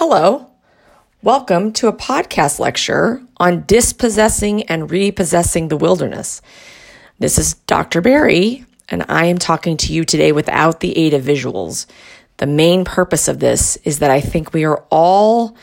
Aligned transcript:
Hello. 0.00 0.48
Welcome 1.24 1.72
to 1.72 1.88
a 1.88 1.92
podcast 1.92 2.60
lecture 2.60 3.20
on 3.38 3.64
dispossessing 3.66 4.62
and 4.68 4.88
repossessing 4.92 5.66
the 5.66 5.76
wilderness. 5.76 6.40
This 7.18 7.36
is 7.36 7.54
Dr. 7.54 8.00
Barry, 8.00 8.64
and 8.88 9.04
I 9.08 9.24
am 9.24 9.38
talking 9.38 9.76
to 9.78 9.92
you 9.92 10.04
today 10.04 10.30
without 10.30 10.78
the 10.78 10.96
aid 10.96 11.14
of 11.14 11.24
visuals. 11.24 11.86
The 12.36 12.46
main 12.46 12.84
purpose 12.84 13.26
of 13.26 13.40
this 13.40 13.74
is 13.78 13.98
that 13.98 14.12
I 14.12 14.20
think 14.20 14.52
we 14.52 14.64
are 14.64 14.84
all 14.88 15.56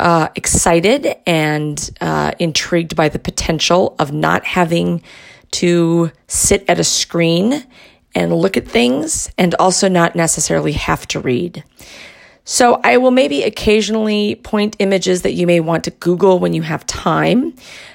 uh, 0.00 0.30
excited 0.34 1.14
and 1.24 1.78
uh, 2.00 2.32
intrigued 2.40 2.96
by 2.96 3.08
the 3.08 3.20
potential 3.20 3.94
of 4.00 4.12
not 4.12 4.44
having 4.44 5.00
to 5.52 6.10
sit 6.26 6.64
at 6.66 6.80
a 6.80 6.84
screen 6.84 7.64
and 8.16 8.34
look 8.34 8.56
at 8.56 8.66
things 8.66 9.30
and 9.38 9.54
also 9.60 9.88
not 9.88 10.16
necessarily 10.16 10.72
have 10.72 11.06
to 11.06 11.20
read. 11.20 11.62
So 12.48 12.80
I 12.84 12.96
will 12.98 13.10
maybe 13.10 13.42
occasionally 13.42 14.36
point 14.36 14.76
images 14.78 15.22
that 15.22 15.32
you 15.32 15.48
may 15.48 15.58
want 15.58 15.82
to 15.84 15.90
Google 15.90 16.38
when 16.38 16.54
you 16.54 16.62
have 16.62 16.86
time, 16.86 17.54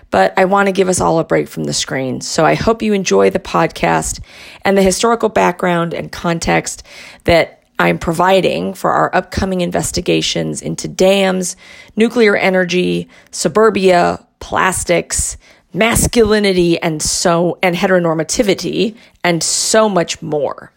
but 0.09 0.33
I 0.37 0.43
want 0.43 0.67
to 0.67 0.73
give 0.73 0.89
us 0.89 0.99
all 0.99 1.19
a 1.19 1.23
break 1.23 1.47
from 1.47 1.63
the 1.63 1.73
screen. 1.73 2.19
So 2.19 2.45
I 2.45 2.55
hope 2.55 2.81
you 2.81 2.91
enjoy 2.91 3.29
the 3.29 3.39
podcast 3.39 4.19
and 4.63 4.77
the 4.77 4.81
historical 4.81 5.29
background 5.29 5.93
and 5.93 6.11
context 6.11 6.83
that 7.23 7.63
I'm 7.79 7.97
providing 7.97 8.73
for 8.73 8.91
our 8.91 9.15
upcoming 9.15 9.61
investigations 9.61 10.61
into 10.61 10.89
dams, 10.89 11.55
nuclear 11.95 12.35
energy, 12.35 13.07
suburbia, 13.31 14.23
plastics, 14.41 15.37
masculinity 15.73 16.77
and 16.81 17.01
so 17.01 17.57
and 17.63 17.73
heteronormativity 17.73 18.97
and 19.23 19.41
so 19.41 19.87
much 19.87 20.21
more. 20.21 20.73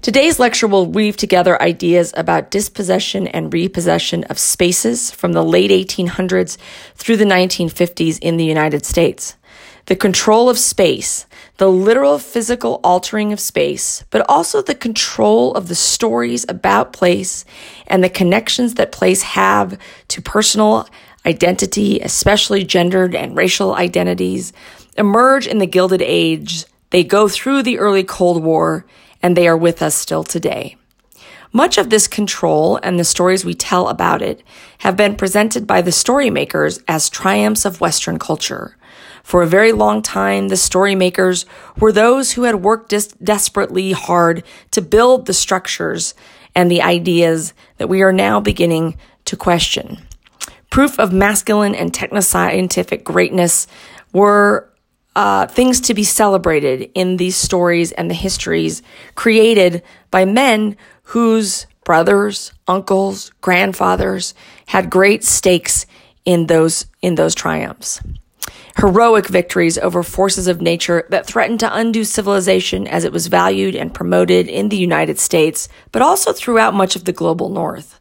Today's 0.00 0.38
lecture 0.38 0.68
will 0.68 0.86
weave 0.86 1.16
together 1.16 1.60
ideas 1.60 2.14
about 2.16 2.52
dispossession 2.52 3.26
and 3.26 3.52
repossession 3.52 4.22
of 4.24 4.38
spaces 4.38 5.10
from 5.10 5.32
the 5.32 5.42
late 5.42 5.72
1800s 5.72 6.56
through 6.94 7.16
the 7.16 7.24
1950s 7.24 8.16
in 8.20 8.36
the 8.36 8.44
United 8.44 8.86
States. 8.86 9.34
The 9.86 9.96
control 9.96 10.48
of 10.48 10.56
space, 10.56 11.26
the 11.56 11.68
literal 11.68 12.20
physical 12.20 12.78
altering 12.84 13.32
of 13.32 13.40
space, 13.40 14.04
but 14.10 14.24
also 14.28 14.62
the 14.62 14.76
control 14.76 15.52
of 15.54 15.66
the 15.66 15.74
stories 15.74 16.46
about 16.48 16.92
place 16.92 17.44
and 17.88 18.04
the 18.04 18.08
connections 18.08 18.74
that 18.74 18.92
place 18.92 19.22
have 19.22 19.76
to 20.08 20.22
personal 20.22 20.88
identity, 21.26 21.98
especially 21.98 22.62
gendered 22.62 23.16
and 23.16 23.36
racial 23.36 23.74
identities, 23.74 24.52
emerge 24.96 25.48
in 25.48 25.58
the 25.58 25.66
Gilded 25.66 26.02
Age. 26.02 26.66
They 26.90 27.02
go 27.02 27.26
through 27.26 27.64
the 27.64 27.80
early 27.80 28.04
Cold 28.04 28.44
War 28.44 28.86
and 29.22 29.36
they 29.36 29.48
are 29.48 29.56
with 29.56 29.82
us 29.82 29.94
still 29.94 30.24
today. 30.24 30.76
Much 31.52 31.78
of 31.78 31.88
this 31.88 32.06
control 32.06 32.78
and 32.82 32.98
the 32.98 33.04
stories 33.04 33.44
we 33.44 33.54
tell 33.54 33.88
about 33.88 34.20
it 34.20 34.42
have 34.78 34.96
been 34.96 35.16
presented 35.16 35.66
by 35.66 35.80
the 35.80 35.92
story 35.92 36.28
makers 36.28 36.80
as 36.86 37.08
triumphs 37.08 37.64
of 37.64 37.80
Western 37.80 38.18
culture. 38.18 38.76
For 39.22 39.42
a 39.42 39.46
very 39.46 39.72
long 39.72 40.02
time, 40.02 40.48
the 40.48 40.56
story 40.56 40.94
makers 40.94 41.46
were 41.78 41.92
those 41.92 42.32
who 42.32 42.42
had 42.42 42.62
worked 42.62 42.90
des- 42.90 43.14
desperately 43.22 43.92
hard 43.92 44.42
to 44.70 44.82
build 44.82 45.26
the 45.26 45.34
structures 45.34 46.14
and 46.54 46.70
the 46.70 46.82
ideas 46.82 47.54
that 47.78 47.88
we 47.88 48.02
are 48.02 48.12
now 48.12 48.40
beginning 48.40 48.96
to 49.24 49.36
question. 49.36 49.98
Proof 50.70 50.98
of 50.98 51.12
masculine 51.12 51.74
and 51.74 51.92
technoscientific 51.92 53.04
greatness 53.04 53.66
were 54.12 54.70
uh, 55.16 55.46
things 55.46 55.80
to 55.80 55.94
be 55.94 56.04
celebrated 56.04 56.90
in 56.94 57.16
these 57.16 57.36
stories 57.36 57.92
and 57.92 58.10
the 58.10 58.14
histories 58.14 58.82
created 59.14 59.82
by 60.10 60.24
men 60.24 60.76
whose 61.02 61.66
brothers, 61.84 62.52
uncles, 62.66 63.32
grandfathers 63.40 64.34
had 64.66 64.90
great 64.90 65.24
stakes 65.24 65.86
in 66.24 66.46
those 66.46 66.86
in 67.00 67.14
those 67.14 67.34
triumphs. 67.34 68.00
Heroic 68.76 69.26
victories 69.26 69.78
over 69.78 70.02
forces 70.02 70.46
of 70.46 70.60
nature 70.60 71.06
that 71.08 71.26
threatened 71.26 71.60
to 71.60 71.74
undo 71.74 72.04
civilization 72.04 72.86
as 72.86 73.04
it 73.04 73.12
was 73.12 73.26
valued 73.26 73.74
and 73.74 73.92
promoted 73.92 74.46
in 74.46 74.68
the 74.68 74.76
United 74.76 75.18
States, 75.18 75.68
but 75.90 76.02
also 76.02 76.32
throughout 76.32 76.74
much 76.74 76.94
of 76.94 77.04
the 77.04 77.12
global 77.12 77.48
north. 77.48 77.98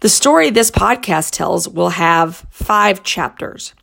The 0.00 0.08
story 0.08 0.50
this 0.50 0.70
podcast 0.70 1.32
tells 1.32 1.68
will 1.68 1.90
have 1.90 2.46
five 2.50 3.02
chapters. 3.02 3.74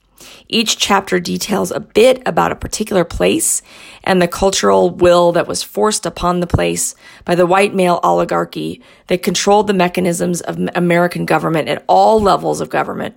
Each 0.47 0.77
chapter 0.77 1.19
details 1.19 1.71
a 1.71 1.79
bit 1.79 2.21
about 2.25 2.51
a 2.51 2.55
particular 2.55 3.03
place 3.03 3.61
and 4.03 4.21
the 4.21 4.27
cultural 4.27 4.89
will 4.89 5.31
that 5.33 5.47
was 5.47 5.63
forced 5.63 6.05
upon 6.05 6.39
the 6.39 6.47
place 6.47 6.95
by 7.23 7.35
the 7.35 7.45
white 7.45 7.73
male 7.73 7.99
oligarchy 8.03 8.81
that 9.07 9.23
controlled 9.23 9.67
the 9.67 9.73
mechanisms 9.73 10.41
of 10.41 10.59
American 10.75 11.25
government 11.25 11.67
at 11.69 11.83
all 11.87 12.21
levels 12.21 12.61
of 12.61 12.69
government, 12.69 13.15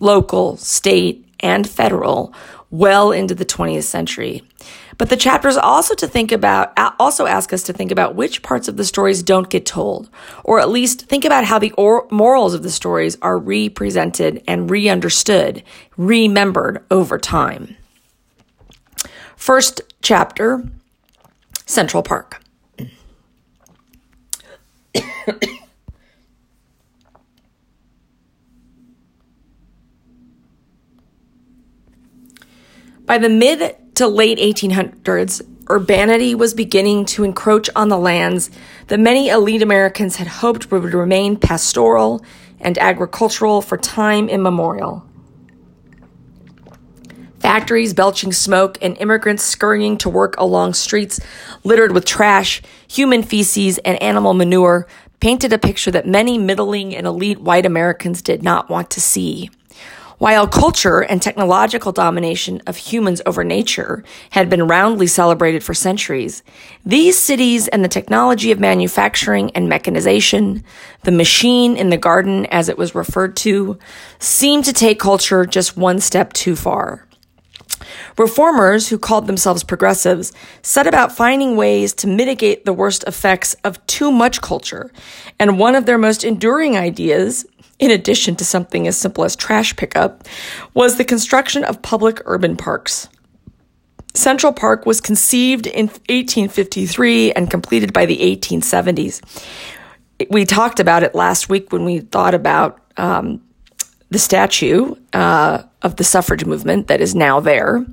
local, 0.00 0.56
state, 0.56 1.26
and 1.40 1.68
federal, 1.68 2.34
well 2.70 3.12
into 3.12 3.34
the 3.34 3.44
20th 3.44 3.84
century. 3.84 4.42
But 4.96 5.08
the 5.10 5.16
chapters 5.16 5.56
also 5.56 5.94
to 5.96 6.06
think 6.06 6.30
about 6.30 6.72
also 6.98 7.26
ask 7.26 7.52
us 7.52 7.62
to 7.64 7.72
think 7.72 7.90
about 7.90 8.14
which 8.14 8.42
parts 8.42 8.68
of 8.68 8.76
the 8.76 8.84
stories 8.84 9.22
don't 9.22 9.50
get 9.50 9.66
told, 9.66 10.08
or 10.44 10.60
at 10.60 10.68
least 10.68 11.06
think 11.06 11.24
about 11.24 11.44
how 11.44 11.58
the 11.58 11.72
or- 11.72 12.06
morals 12.10 12.54
of 12.54 12.62
the 12.62 12.70
stories 12.70 13.16
are 13.20 13.38
represented 13.38 14.42
and 14.46 14.70
re-understood, 14.70 15.62
remembered 15.96 16.84
over 16.90 17.18
time. 17.18 17.76
First 19.36 19.80
chapter, 20.00 20.64
Central 21.66 22.02
Park. 22.02 22.40
By 33.06 33.18
the 33.18 33.28
mid 33.28 33.76
to 33.94 34.08
late 34.08 34.38
1800s, 34.38 35.42
urbanity 35.70 36.34
was 36.34 36.54
beginning 36.54 37.04
to 37.06 37.24
encroach 37.24 37.70
on 37.74 37.88
the 37.88 37.98
lands 37.98 38.50
that 38.88 39.00
many 39.00 39.28
elite 39.28 39.62
Americans 39.62 40.16
had 40.16 40.26
hoped 40.26 40.70
would 40.70 40.84
remain 40.92 41.36
pastoral 41.36 42.24
and 42.60 42.76
agricultural 42.78 43.62
for 43.62 43.76
time 43.76 44.28
immemorial. 44.28 45.06
Factories 47.38 47.92
belching 47.92 48.32
smoke 48.32 48.78
and 48.80 48.96
immigrants 48.98 49.44
scurrying 49.44 49.98
to 49.98 50.08
work 50.08 50.34
along 50.38 50.72
streets 50.72 51.20
littered 51.62 51.92
with 51.92 52.06
trash, 52.06 52.62
human 52.88 53.22
feces, 53.22 53.76
and 53.78 54.02
animal 54.02 54.32
manure 54.32 54.86
painted 55.20 55.52
a 55.52 55.58
picture 55.58 55.90
that 55.90 56.06
many 56.06 56.38
middling 56.38 56.96
and 56.96 57.06
elite 57.06 57.40
white 57.40 57.66
Americans 57.66 58.22
did 58.22 58.42
not 58.42 58.70
want 58.70 58.88
to 58.90 59.00
see. 59.00 59.50
While 60.24 60.48
culture 60.48 61.00
and 61.00 61.20
technological 61.20 61.92
domination 61.92 62.62
of 62.66 62.78
humans 62.78 63.20
over 63.26 63.44
nature 63.44 64.02
had 64.30 64.48
been 64.48 64.66
roundly 64.66 65.06
celebrated 65.06 65.62
for 65.62 65.74
centuries, 65.74 66.42
these 66.82 67.18
cities 67.18 67.68
and 67.68 67.84
the 67.84 67.88
technology 67.88 68.50
of 68.50 68.58
manufacturing 68.58 69.50
and 69.50 69.68
mechanization, 69.68 70.64
the 71.02 71.12
machine 71.12 71.76
in 71.76 71.90
the 71.90 71.98
garden 71.98 72.46
as 72.46 72.70
it 72.70 72.78
was 72.78 72.94
referred 72.94 73.36
to, 73.36 73.78
seemed 74.18 74.64
to 74.64 74.72
take 74.72 74.98
culture 74.98 75.44
just 75.44 75.76
one 75.76 76.00
step 76.00 76.32
too 76.32 76.56
far. 76.56 77.06
Reformers 78.16 78.88
who 78.88 78.98
called 78.98 79.26
themselves 79.26 79.62
progressives 79.62 80.32
set 80.62 80.86
about 80.86 81.14
finding 81.14 81.54
ways 81.54 81.92
to 81.92 82.06
mitigate 82.06 82.64
the 82.64 82.72
worst 82.72 83.04
effects 83.06 83.52
of 83.62 83.84
too 83.86 84.10
much 84.10 84.40
culture. 84.40 84.90
And 85.38 85.58
one 85.58 85.74
of 85.74 85.84
their 85.84 85.98
most 85.98 86.24
enduring 86.24 86.78
ideas 86.78 87.44
in 87.78 87.90
addition 87.90 88.36
to 88.36 88.44
something 88.44 88.86
as 88.86 88.96
simple 88.96 89.24
as 89.24 89.36
trash 89.36 89.74
pickup, 89.76 90.24
was 90.74 90.96
the 90.96 91.04
construction 91.04 91.64
of 91.64 91.82
public 91.82 92.20
urban 92.24 92.56
parks. 92.56 93.08
Central 94.14 94.52
Park 94.52 94.86
was 94.86 95.00
conceived 95.00 95.66
in 95.66 95.86
1853 95.86 97.32
and 97.32 97.50
completed 97.50 97.92
by 97.92 98.06
the 98.06 98.18
1870s. 98.18 99.20
We 100.30 100.44
talked 100.44 100.78
about 100.78 101.02
it 101.02 101.16
last 101.16 101.48
week 101.48 101.72
when 101.72 101.84
we 101.84 101.98
thought 101.98 102.34
about 102.34 102.80
um, 102.96 103.42
the 104.14 104.18
statue 104.20 104.94
uh, 105.12 105.60
of 105.82 105.96
the 105.96 106.04
suffrage 106.04 106.44
movement 106.44 106.86
that 106.86 107.00
is 107.00 107.16
now 107.16 107.40
there. 107.40 107.84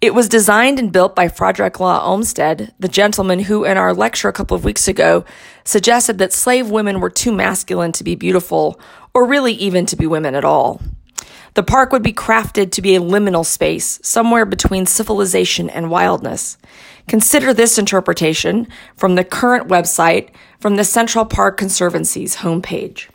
It 0.00 0.16
was 0.16 0.28
designed 0.28 0.80
and 0.80 0.90
built 0.90 1.14
by 1.14 1.28
Frederick 1.28 1.78
Law 1.78 2.04
Olmsted, 2.04 2.74
the 2.80 2.88
gentleman 2.88 3.38
who, 3.38 3.64
in 3.64 3.76
our 3.76 3.94
lecture 3.94 4.28
a 4.28 4.32
couple 4.32 4.56
of 4.56 4.64
weeks 4.64 4.88
ago, 4.88 5.24
suggested 5.62 6.18
that 6.18 6.32
slave 6.32 6.70
women 6.70 6.98
were 6.98 7.08
too 7.08 7.30
masculine 7.30 7.92
to 7.92 8.02
be 8.02 8.16
beautiful 8.16 8.80
or 9.14 9.24
really 9.24 9.52
even 9.52 9.86
to 9.86 9.94
be 9.94 10.08
women 10.08 10.34
at 10.34 10.44
all. 10.44 10.82
The 11.54 11.62
park 11.62 11.92
would 11.92 12.02
be 12.02 12.12
crafted 12.12 12.72
to 12.72 12.82
be 12.82 12.96
a 12.96 13.00
liminal 13.00 13.46
space, 13.46 14.00
somewhere 14.02 14.46
between 14.46 14.86
civilization 14.86 15.70
and 15.70 15.88
wildness. 15.88 16.58
Consider 17.06 17.54
this 17.54 17.78
interpretation 17.78 18.66
from 18.96 19.14
the 19.14 19.22
current 19.22 19.68
website 19.68 20.30
from 20.58 20.74
the 20.74 20.84
Central 20.84 21.24
Park 21.24 21.56
Conservancy's 21.56 22.38
homepage. 22.38 23.06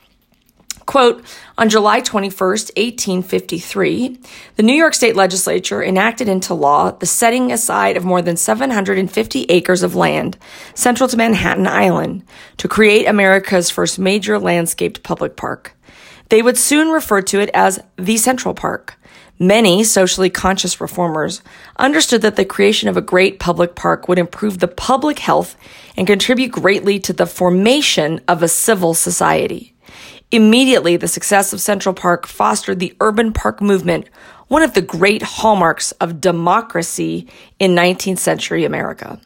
Quote, 0.85 1.25
on 1.57 1.69
July 1.69 1.99
21st, 1.99 2.71
1853, 2.77 4.19
the 4.55 4.63
New 4.63 4.75
York 4.75 4.93
State 4.93 5.15
Legislature 5.15 5.83
enacted 5.83 6.29
into 6.29 6.53
law 6.53 6.91
the 6.91 7.07
setting 7.07 7.51
aside 7.51 7.97
of 7.97 8.05
more 8.05 8.21
than 8.21 8.37
750 8.37 9.45
acres 9.49 9.81
of 9.81 9.95
land 9.95 10.37
central 10.75 11.09
to 11.09 11.17
Manhattan 11.17 11.65
Island 11.65 12.23
to 12.57 12.67
create 12.67 13.07
America's 13.07 13.71
first 13.71 13.97
major 13.97 14.37
landscaped 14.37 15.01
public 15.01 15.35
park. 15.35 15.75
They 16.29 16.43
would 16.43 16.57
soon 16.57 16.89
refer 16.89 17.21
to 17.23 17.39
it 17.39 17.49
as 17.53 17.79
the 17.97 18.17
Central 18.17 18.53
Park. 18.53 18.95
Many 19.37 19.83
socially 19.83 20.29
conscious 20.29 20.79
reformers 20.79 21.41
understood 21.77 22.21
that 22.21 22.37
the 22.37 22.45
creation 22.45 22.87
of 22.89 22.95
a 22.95 23.01
great 23.01 23.37
public 23.37 23.75
park 23.75 24.07
would 24.07 24.17
improve 24.17 24.59
the 24.59 24.67
public 24.67 25.19
health 25.19 25.57
and 25.97 26.07
contribute 26.07 26.51
greatly 26.51 26.99
to 26.99 27.11
the 27.11 27.25
formation 27.25 28.21
of 28.27 28.41
a 28.41 28.47
civil 28.47 28.93
society. 28.93 29.74
Immediately, 30.35 30.97
the 30.97 31.07
success 31.07 31.53
of 31.53 31.61
Central 31.61 31.95
Park 31.95 32.27
fostered 32.27 32.79
the 32.79 32.93
urban 32.99 33.31
park 33.31 33.61
movement, 33.61 34.09
one 34.49 34.63
of 34.63 34.73
the 34.73 34.81
great 34.81 35.21
hallmarks 35.21 35.93
of 35.93 36.19
democracy 36.19 37.25
in 37.57 37.73
19th 37.73 38.17
century 38.17 38.65
America. 38.65 39.17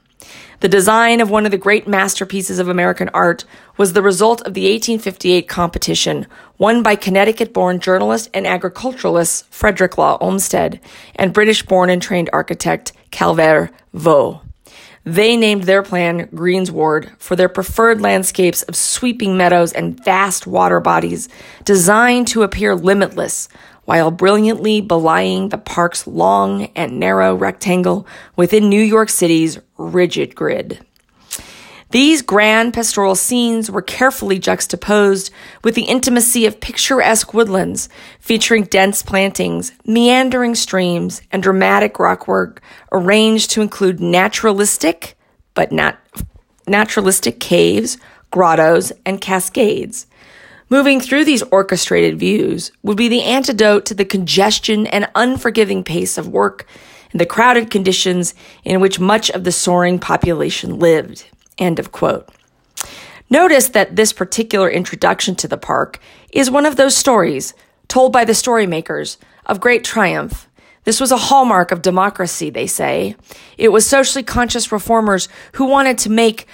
The 0.60 0.68
design 0.68 1.20
of 1.20 1.32
one 1.32 1.46
of 1.46 1.52
the 1.52 1.58
great 1.58 1.88
masterpieces 1.88 2.60
of 2.60 2.68
American 2.68 3.10
art 3.12 3.44
was 3.76 3.94
the 3.94 4.04
result 4.04 4.42
of 4.42 4.54
the 4.54 4.72
1858 4.72 5.48
competition 5.48 6.28
won 6.60 6.84
by 6.84 6.96
Connecticut 6.96 7.54
born 7.54 7.80
journalist 7.80 8.30
and 8.32 8.46
agriculturalist 8.46 9.52
Frederick 9.52 9.98
Law 9.98 10.16
Olmsted 10.22 10.80
and 11.16 11.34
British 11.34 11.64
born 11.64 11.90
and 11.90 12.04
trained 12.04 12.30
architect 12.32 12.94
Calvert 13.10 13.72
Vaux. 13.96 14.46
They 15.10 15.38
named 15.38 15.64
their 15.64 15.82
plan 15.82 16.28
Greensward 16.28 17.10
for 17.18 17.36
their 17.36 17.50
preferred 17.50 18.00
landscapes 18.00 18.62
of 18.62 18.76
sweeping 18.76 19.36
meadows 19.36 19.74
and 19.74 20.00
vast 20.06 20.46
water 20.46 20.80
bodies 20.80 21.28
designed 21.66 22.28
to 22.28 22.44
appear 22.44 22.76
limitless 22.76 23.50
while 23.86 24.12
brilliantly 24.12 24.82
belying 24.82 25.50
the 25.50 25.58
park's 25.58 26.06
long 26.06 26.66
and 26.76 27.00
narrow 27.00 27.34
rectangle 27.34 28.06
within 28.36 28.70
New 28.70 28.84
York 28.84 29.10
City's 29.10 29.58
rigid 29.80 30.36
grid. 30.36 30.86
These 31.92 32.22
grand 32.22 32.76
pastoral 32.76 33.16
scenes 33.16 33.72
were 33.72 33.82
carefully 33.82 34.38
juxtaposed 34.38 35.32
with 35.64 35.74
the 35.74 35.86
intimacy 35.86 36.46
of 36.46 36.60
picturesque 36.60 37.34
woodlands 37.34 37.90
featuring 38.20 38.66
dense 38.66 39.02
plantings, 39.02 39.72
meandering 39.86 40.54
streams, 40.54 41.24
and 41.32 41.42
dramatic 41.42 41.96
rockwork 41.96 42.60
arranged 42.92 43.50
to 43.52 43.62
include 43.62 44.00
naturalistic, 44.00 45.18
but 45.56 45.72
not 45.72 45.98
naturalistic 46.68 47.40
caves, 47.40 47.98
grottos, 48.30 48.92
and 49.04 49.20
cascades. 49.20 50.06
Moving 50.70 51.02
through 51.02 51.26
these 51.26 51.42
orchestrated 51.42 52.20
views 52.20 52.72
would 52.84 52.98
be 52.98 53.08
the 53.08 53.24
antidote 53.24 53.88
to 53.88 53.96
the 53.96 54.06
congestion 54.06 54.86
and 54.86 55.10
unforgiving 55.16 55.84
pace 55.84 56.20
of 56.20 56.28
work 56.28 56.68
and 57.12 57.20
the 57.20 57.26
crowded 57.26 57.72
conditions 57.72 58.36
in 58.64 58.80
which 58.80 59.00
much 59.00 59.32
of 59.32 59.44
the 59.44 59.52
soaring 59.52 59.98
population 59.98 60.78
lived. 60.78 61.26
End 61.60 61.78
of 61.78 61.92
quote. 61.92 62.28
Notice 63.30 63.70
that 63.70 63.96
this 63.96 64.12
particular 64.12 64.70
introduction 64.70 65.36
to 65.36 65.48
the 65.48 65.58
park 65.58 66.00
is 66.32 66.50
one 66.50 66.66
of 66.66 66.78
those 66.78 66.96
stories 66.96 67.54
told 67.88 68.12
by 68.12 68.26
the 68.26 68.34
story 68.34 68.66
makers 68.66 69.18
of 69.46 69.60
great 69.60 69.84
triumph. 69.84 70.50
This 70.86 71.00
was 71.00 71.12
a 71.12 71.18
hallmark 71.18 71.72
of 71.72 71.82
democracy, 71.82 72.50
they 72.50 72.66
say. 72.66 73.16
It 73.58 73.70
was 73.70 73.86
socially 73.86 74.24
conscious 74.24 74.72
reformers 74.72 75.28
who 75.54 75.66
wanted 75.66 76.00
to 76.00 76.10
make 76.10 76.48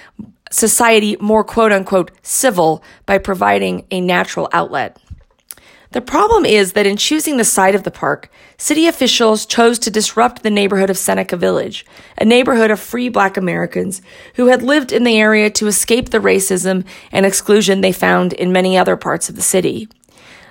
society 0.50 1.16
more 1.20 1.44
quote 1.44 1.72
unquote 1.72 2.10
civil 2.22 2.82
by 3.06 3.18
providing 3.18 3.86
a 3.90 4.00
natural 4.00 4.48
outlet. 4.52 4.98
The 5.92 6.00
problem 6.00 6.44
is 6.44 6.72
that 6.72 6.86
in 6.86 6.96
choosing 6.96 7.36
the 7.36 7.44
site 7.44 7.74
of 7.74 7.84
the 7.84 7.90
park, 7.90 8.30
city 8.58 8.86
officials 8.86 9.46
chose 9.46 9.78
to 9.80 9.90
disrupt 9.90 10.42
the 10.42 10.50
neighborhood 10.50 10.90
of 10.90 10.98
Seneca 10.98 11.36
Village, 11.36 11.86
a 12.18 12.24
neighborhood 12.24 12.70
of 12.70 12.80
free 12.80 13.08
black 13.08 13.36
Americans 13.36 14.02
who 14.34 14.48
had 14.48 14.62
lived 14.62 14.92
in 14.92 15.04
the 15.04 15.18
area 15.18 15.48
to 15.50 15.66
escape 15.66 16.10
the 16.10 16.18
racism 16.18 16.84
and 17.12 17.24
exclusion 17.24 17.80
they 17.80 17.92
found 17.92 18.32
in 18.32 18.52
many 18.52 18.76
other 18.76 18.96
parts 18.96 19.28
of 19.28 19.36
the 19.36 19.42
city. 19.42 19.88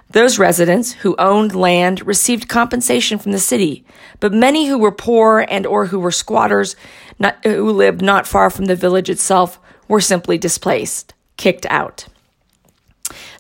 Those 0.09 0.39
residents 0.39 0.93
who 0.93 1.15
owned 1.17 1.55
land 1.55 2.05
received 2.07 2.47
compensation 2.47 3.17
from 3.17 3.31
the 3.31 3.39
city, 3.39 3.83
but 4.19 4.31
many 4.31 4.67
who 4.67 4.77
were 4.77 4.91
poor 4.91 5.45
and 5.49 5.65
or 5.65 5.88
who 5.88 5.99
were 5.99 6.11
squatters 6.11 6.75
not, 7.19 7.43
who 7.43 7.71
lived 7.71 8.01
not 8.01 8.27
far 8.27 8.49
from 8.49 8.65
the 8.65 8.75
village 8.75 9.09
itself 9.09 9.59
were 9.88 10.01
simply 10.01 10.38
displaced, 10.38 11.13
kicked 11.38 11.65
out. 11.69 12.07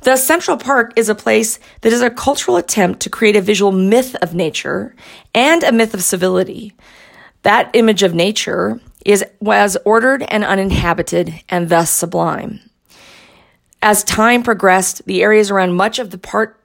Thus, 0.05 0.23
Central 0.23 0.57
Park 0.57 0.93
is 0.95 1.09
a 1.09 1.15
place 1.15 1.57
that 1.81 1.91
is 1.91 2.03
a 2.03 2.11
cultural 2.11 2.57
attempt 2.57 2.99
to 2.99 3.09
create 3.09 3.35
a 3.35 3.41
visual 3.41 3.71
myth 3.71 4.15
of 4.21 4.35
nature 4.35 4.95
and 5.33 5.63
a 5.63 5.71
myth 5.71 5.95
of 5.95 6.03
civility. 6.03 6.73
That 7.41 7.71
image 7.73 8.03
of 8.03 8.13
nature 8.13 8.79
is 9.03 9.25
was 9.39 9.77
ordered 9.83 10.21
and 10.29 10.43
uninhabited 10.43 11.33
and 11.49 11.69
thus 11.69 11.89
sublime. 11.89 12.59
As 13.81 14.03
time 14.03 14.43
progressed, 14.43 15.03
the 15.07 15.23
areas 15.23 15.49
around 15.49 15.73
much 15.73 15.97
of 15.97 16.11
the 16.11 16.19
part 16.19 16.61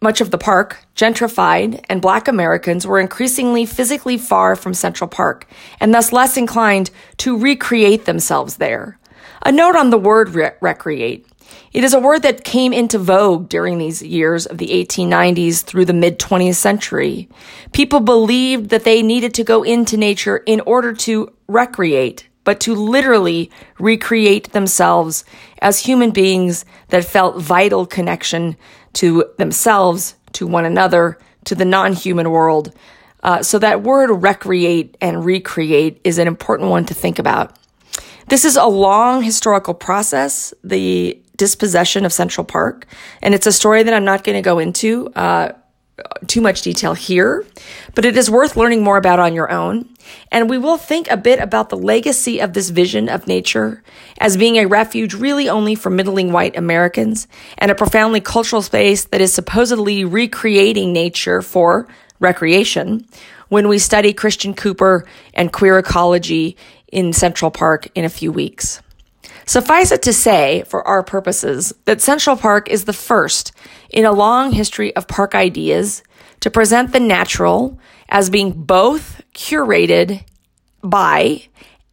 much 0.00 0.20
of 0.20 0.30
the 0.30 0.38
park, 0.38 0.84
gentrified, 0.94 1.84
and 1.88 2.00
black 2.00 2.28
Americans 2.28 2.86
were 2.86 3.00
increasingly 3.00 3.66
physically 3.66 4.16
far 4.16 4.54
from 4.54 4.74
Central 4.74 5.08
Park 5.08 5.48
and 5.80 5.92
thus 5.92 6.12
less 6.12 6.36
inclined 6.36 6.92
to 7.16 7.36
recreate 7.36 8.04
themselves 8.04 8.58
there. 8.58 8.96
A 9.42 9.50
note 9.50 9.74
on 9.74 9.90
the 9.90 9.98
word 9.98 10.28
re- 10.30 10.52
recreate. 10.60 11.26
It 11.72 11.82
is 11.82 11.92
a 11.92 12.00
word 12.00 12.22
that 12.22 12.44
came 12.44 12.72
into 12.72 12.98
vogue 12.98 13.48
during 13.48 13.78
these 13.78 14.02
years 14.02 14.46
of 14.46 14.58
the 14.58 14.68
1890s 14.68 15.62
through 15.62 15.86
the 15.86 15.92
mid 15.92 16.18
20th 16.18 16.54
century. 16.54 17.28
People 17.72 18.00
believed 18.00 18.70
that 18.70 18.84
they 18.84 19.02
needed 19.02 19.34
to 19.34 19.44
go 19.44 19.62
into 19.62 19.96
nature 19.96 20.38
in 20.46 20.60
order 20.60 20.92
to 20.92 21.32
recreate, 21.48 22.28
but 22.44 22.60
to 22.60 22.74
literally 22.74 23.50
recreate 23.78 24.52
themselves 24.52 25.24
as 25.60 25.80
human 25.80 26.12
beings 26.12 26.64
that 26.90 27.04
felt 27.04 27.42
vital 27.42 27.86
connection 27.86 28.56
to 28.92 29.24
themselves, 29.38 30.14
to 30.32 30.46
one 30.46 30.64
another, 30.64 31.18
to 31.44 31.54
the 31.54 31.64
non 31.64 31.92
human 31.92 32.30
world. 32.30 32.72
Uh, 33.22 33.42
so 33.42 33.58
that 33.58 33.82
word 33.82 34.10
recreate 34.10 34.96
and 35.00 35.24
recreate 35.24 36.00
is 36.04 36.18
an 36.18 36.28
important 36.28 36.70
one 36.70 36.84
to 36.84 36.94
think 36.94 37.18
about. 37.18 37.58
This 38.28 38.44
is 38.44 38.56
a 38.56 38.66
long 38.66 39.22
historical 39.22 39.74
process. 39.74 40.54
The 40.62 41.20
dispossession 41.36 42.04
of 42.04 42.12
Central 42.12 42.44
Park. 42.44 42.86
And 43.22 43.34
it's 43.34 43.46
a 43.46 43.52
story 43.52 43.82
that 43.82 43.94
I'm 43.94 44.04
not 44.04 44.24
going 44.24 44.36
to 44.36 44.42
go 44.42 44.58
into 44.58 45.08
uh, 45.14 45.52
too 46.26 46.40
much 46.40 46.62
detail 46.62 46.94
here, 46.94 47.44
but 47.94 48.04
it 48.04 48.16
is 48.16 48.30
worth 48.30 48.56
learning 48.56 48.82
more 48.82 48.96
about 48.96 49.20
on 49.20 49.34
your 49.34 49.50
own. 49.50 49.88
And 50.30 50.50
we 50.50 50.58
will 50.58 50.76
think 50.76 51.08
a 51.10 51.16
bit 51.16 51.40
about 51.40 51.70
the 51.70 51.76
legacy 51.76 52.40
of 52.40 52.52
this 52.52 52.70
vision 52.70 53.08
of 53.08 53.26
nature 53.26 53.82
as 54.18 54.36
being 54.36 54.56
a 54.56 54.66
refuge 54.66 55.14
really 55.14 55.48
only 55.48 55.74
for 55.74 55.90
middling 55.90 56.32
white 56.32 56.56
Americans 56.56 57.26
and 57.58 57.70
a 57.70 57.74
profoundly 57.74 58.20
cultural 58.20 58.62
space 58.62 59.04
that 59.06 59.20
is 59.20 59.32
supposedly 59.32 60.04
recreating 60.04 60.92
nature 60.92 61.42
for 61.42 61.88
recreation 62.20 63.06
when 63.48 63.68
we 63.68 63.78
study 63.78 64.12
Christian 64.12 64.54
Cooper 64.54 65.06
and 65.32 65.52
queer 65.52 65.78
ecology 65.78 66.56
in 66.94 67.12
Central 67.12 67.50
Park 67.50 67.88
in 67.94 68.04
a 68.04 68.08
few 68.08 68.32
weeks. 68.32 68.80
Suffice 69.46 69.92
it 69.92 70.02
to 70.02 70.12
say, 70.12 70.62
for 70.66 70.86
our 70.86 71.02
purposes, 71.02 71.74
that 71.84 72.00
Central 72.00 72.36
Park 72.36 72.70
is 72.70 72.84
the 72.84 72.92
first 72.92 73.52
in 73.90 74.04
a 74.04 74.12
long 74.12 74.52
history 74.52 74.94
of 74.96 75.08
park 75.08 75.34
ideas 75.34 76.02
to 76.40 76.50
present 76.50 76.92
the 76.92 77.00
natural 77.00 77.78
as 78.08 78.30
being 78.30 78.52
both 78.52 79.22
curated 79.34 80.24
by 80.82 81.42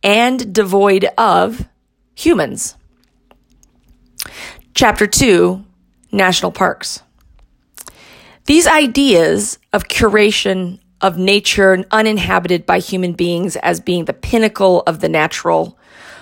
and 0.03 0.53
devoid 0.53 1.05
of 1.17 1.67
humans. 2.15 2.75
Chapter 4.73 5.07
2 5.07 5.65
National 6.11 6.51
Parks. 6.51 7.01
These 8.45 8.67
ideas 8.67 9.57
of 9.73 9.85
curation 9.85 10.79
of 11.01 11.17
nature 11.17 11.85
uninhabited 11.91 12.65
by 12.65 12.79
human 12.79 13.13
beings 13.13 13.55
as 13.57 13.79
being 13.79 14.05
the 14.05 14.13
pinnacle 14.13 14.81
of 14.81 14.99
the 14.99 15.09
natural 15.09 15.77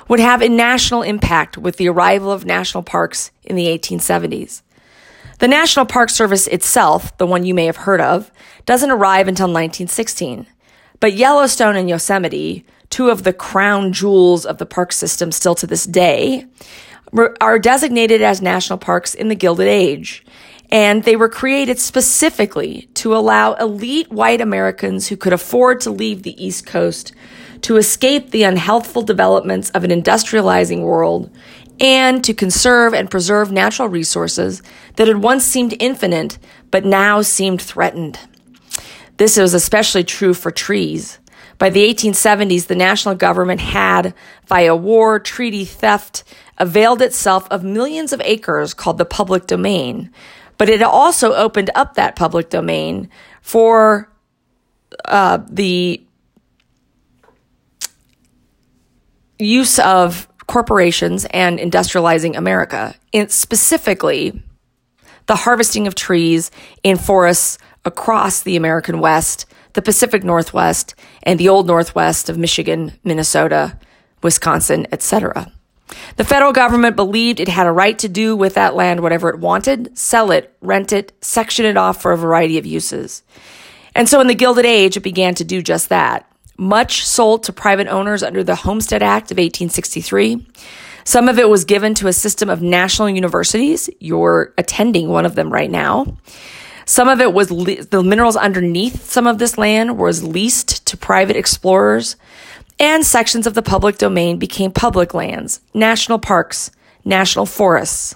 would 0.07 0.19
have 0.19 0.41
a 0.41 0.49
national 0.49 1.03
impact 1.03 1.57
with 1.57 1.77
the 1.77 1.87
arrival 1.87 2.31
of 2.31 2.45
national 2.45 2.83
parks 2.83 3.31
in 3.43 3.55
the 3.55 3.65
1870s. 3.65 4.63
The 5.37 5.47
National 5.47 5.85
Park 5.85 6.09
Service 6.09 6.47
itself, 6.47 7.17
the 7.17 7.27
one 7.27 7.45
you 7.45 7.53
may 7.53 7.65
have 7.65 7.77
heard 7.77 8.01
of, 8.01 8.31
doesn't 8.65 8.91
arrive 8.91 9.27
until 9.27 9.45
1916. 9.45 10.47
But 10.99 11.13
Yellowstone 11.13 11.77
and 11.77 11.87
Yosemite, 11.87 12.65
two 12.89 13.09
of 13.09 13.23
the 13.23 13.31
crown 13.31 13.93
jewels 13.93 14.45
of 14.45 14.57
the 14.57 14.65
park 14.65 14.91
system 14.91 15.31
still 15.31 15.55
to 15.55 15.67
this 15.67 15.85
day, 15.85 16.45
are 17.39 17.57
designated 17.57 18.21
as 18.21 18.41
national 18.41 18.79
parks 18.79 19.13
in 19.13 19.29
the 19.29 19.35
Gilded 19.35 19.67
Age. 19.67 20.25
And 20.71 21.03
they 21.03 21.15
were 21.15 21.29
created 21.29 21.79
specifically 21.79 22.89
to 22.95 23.15
allow 23.15 23.53
elite 23.53 24.11
white 24.11 24.41
Americans 24.41 25.07
who 25.07 25.17
could 25.17 25.33
afford 25.33 25.81
to 25.81 25.91
leave 25.91 26.23
the 26.23 26.43
East 26.43 26.65
Coast 26.65 27.11
to 27.61 27.77
escape 27.77 28.29
the 28.29 28.43
unhealthful 28.43 29.05
developments 29.05 29.69
of 29.71 29.83
an 29.83 29.91
industrializing 29.91 30.81
world 30.81 31.29
and 31.79 32.23
to 32.23 32.33
conserve 32.33 32.93
and 32.93 33.09
preserve 33.09 33.51
natural 33.51 33.87
resources 33.87 34.61
that 34.95 35.07
had 35.07 35.23
once 35.23 35.43
seemed 35.43 35.75
infinite 35.79 36.37
but 36.71 36.85
now 36.85 37.21
seemed 37.21 37.61
threatened. 37.61 38.19
This 39.17 39.37
was 39.37 39.53
especially 39.53 40.03
true 40.03 40.33
for 40.33 40.51
trees. 40.51 41.19
By 41.57 41.69
the 41.69 41.93
1870s, 41.93 42.67
the 42.67 42.75
national 42.75 43.15
government 43.15 43.59
had, 43.59 44.13
via 44.47 44.75
war, 44.75 45.19
treaty, 45.19 45.65
theft, 45.65 46.23
availed 46.57 47.01
itself 47.01 47.45
of 47.51 47.63
millions 47.63 48.13
of 48.13 48.21
acres 48.23 48.73
called 48.73 48.97
the 48.97 49.05
public 49.05 49.45
domain, 49.45 50.09
but 50.59 50.69
it 50.69 50.83
also 50.83 51.33
opened 51.33 51.71
up 51.73 51.95
that 51.95 52.15
public 52.15 52.49
domain 52.51 53.09
for 53.41 54.11
uh, 55.05 55.39
the 55.49 56.03
use 59.39 59.79
of 59.79 60.27
corporations 60.47 61.25
and 61.31 61.57
industrializing 61.59 62.35
America, 62.37 62.93
specifically 63.29 64.43
the 65.27 65.35
harvesting 65.35 65.87
of 65.87 65.95
trees 65.95 66.51
in 66.83 66.97
forests 66.97 67.57
across 67.85 68.41
the 68.41 68.57
American 68.57 68.99
West, 68.99 69.45
the 69.73 69.81
Pacific 69.81 70.23
Northwest, 70.23 70.93
and 71.23 71.39
the 71.39 71.47
Old 71.47 71.67
Northwest 71.67 72.29
of 72.29 72.37
Michigan, 72.37 72.91
Minnesota, 73.05 73.79
Wisconsin, 74.21 74.87
etc. 74.91 75.49
The 76.15 76.23
federal 76.23 76.51
government 76.51 76.95
believed 76.95 77.39
it 77.39 77.47
had 77.47 77.67
a 77.67 77.71
right 77.71 77.97
to 77.99 78.09
do 78.09 78.35
with 78.35 78.53
that 78.55 78.75
land 78.75 79.01
whatever 79.01 79.29
it 79.29 79.39
wanted, 79.39 79.97
sell 79.97 80.31
it, 80.31 80.55
rent 80.61 80.93
it, 80.93 81.13
section 81.21 81.65
it 81.65 81.77
off 81.77 82.01
for 82.01 82.11
a 82.11 82.17
variety 82.17 82.57
of 82.57 82.65
uses. 82.65 83.23
And 83.95 84.07
so 84.07 84.21
in 84.21 84.27
the 84.27 84.35
Gilded 84.35 84.65
Age, 84.65 84.97
it 84.97 85.01
began 85.01 85.35
to 85.35 85.43
do 85.43 85.61
just 85.61 85.89
that. 85.89 86.31
Much 86.57 87.05
sold 87.05 87.43
to 87.43 87.53
private 87.53 87.87
owners 87.87 88.21
under 88.21 88.43
the 88.43 88.55
Homestead 88.55 89.01
Act 89.01 89.31
of 89.31 89.37
1863. 89.37 90.45
Some 91.05 91.27
of 91.27 91.39
it 91.39 91.49
was 91.49 91.65
given 91.65 91.95
to 91.95 92.07
a 92.07 92.13
system 92.13 92.49
of 92.49 92.61
national 92.61 93.09
universities. 93.09 93.89
You're 93.99 94.53
attending 94.57 95.09
one 95.09 95.25
of 95.25 95.35
them 95.35 95.51
right 95.51 95.71
now. 95.71 96.17
Some 96.85 97.07
of 97.07 97.21
it 97.21 97.33
was 97.33 97.51
le- 97.51 97.83
the 97.83 98.03
minerals 98.03 98.35
underneath 98.35 99.09
some 99.09 99.27
of 99.27 99.37
this 99.37 99.57
land 99.57 99.97
was 99.97 100.23
leased 100.23 100.85
to 100.87 100.97
private 100.97 101.35
explorers, 101.35 102.15
and 102.79 103.05
sections 103.05 103.45
of 103.45 103.53
the 103.53 103.61
public 103.61 103.97
domain 103.97 104.37
became 104.37 104.71
public 104.71 105.13
lands, 105.13 105.61
national 105.73 106.19
parks, 106.19 106.71
national 107.03 107.45
forests, 107.45 108.15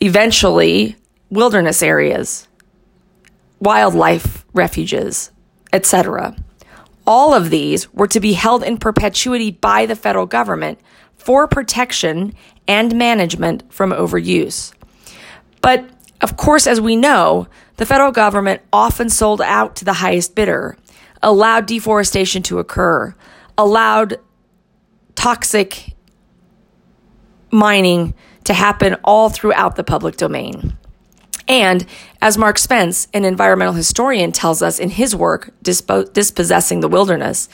eventually 0.00 0.96
wilderness 1.30 1.82
areas, 1.82 2.48
wildlife 3.60 4.44
refuges, 4.52 5.30
etc. 5.72 6.36
All 7.06 7.34
of 7.34 7.50
these 7.50 7.92
were 7.92 8.08
to 8.08 8.20
be 8.20 8.32
held 8.32 8.62
in 8.62 8.78
perpetuity 8.78 9.50
by 9.50 9.86
the 9.86 9.96
federal 9.96 10.26
government 10.26 10.78
for 11.16 11.46
protection 11.46 12.34
and 12.66 12.96
management 12.96 13.72
from 13.72 13.90
overuse. 13.90 14.72
But 15.60 15.88
of 16.20 16.36
course, 16.36 16.66
as 16.66 16.80
we 16.80 16.96
know, 16.96 17.48
the 17.76 17.86
federal 17.86 18.12
government 18.12 18.62
often 18.72 19.08
sold 19.08 19.40
out 19.42 19.76
to 19.76 19.84
the 19.84 19.94
highest 19.94 20.34
bidder, 20.34 20.76
allowed 21.22 21.66
deforestation 21.66 22.42
to 22.44 22.58
occur, 22.58 23.14
allowed 23.56 24.18
toxic 25.14 25.94
mining 27.50 28.14
to 28.44 28.52
happen 28.54 28.94
all 29.04 29.30
throughout 29.30 29.76
the 29.76 29.84
public 29.84 30.16
domain. 30.16 30.76
And 31.46 31.86
as 32.20 32.38
Mark 32.38 32.58
Spence, 32.58 33.08
an 33.12 33.24
environmental 33.24 33.74
historian, 33.74 34.32
tells 34.32 34.62
us 34.62 34.78
in 34.78 34.90
his 34.90 35.14
work, 35.14 35.50
Dispo- 35.62 36.12
Dispossessing 36.12 36.80
the 36.80 36.88
Wilderness, 36.88 37.48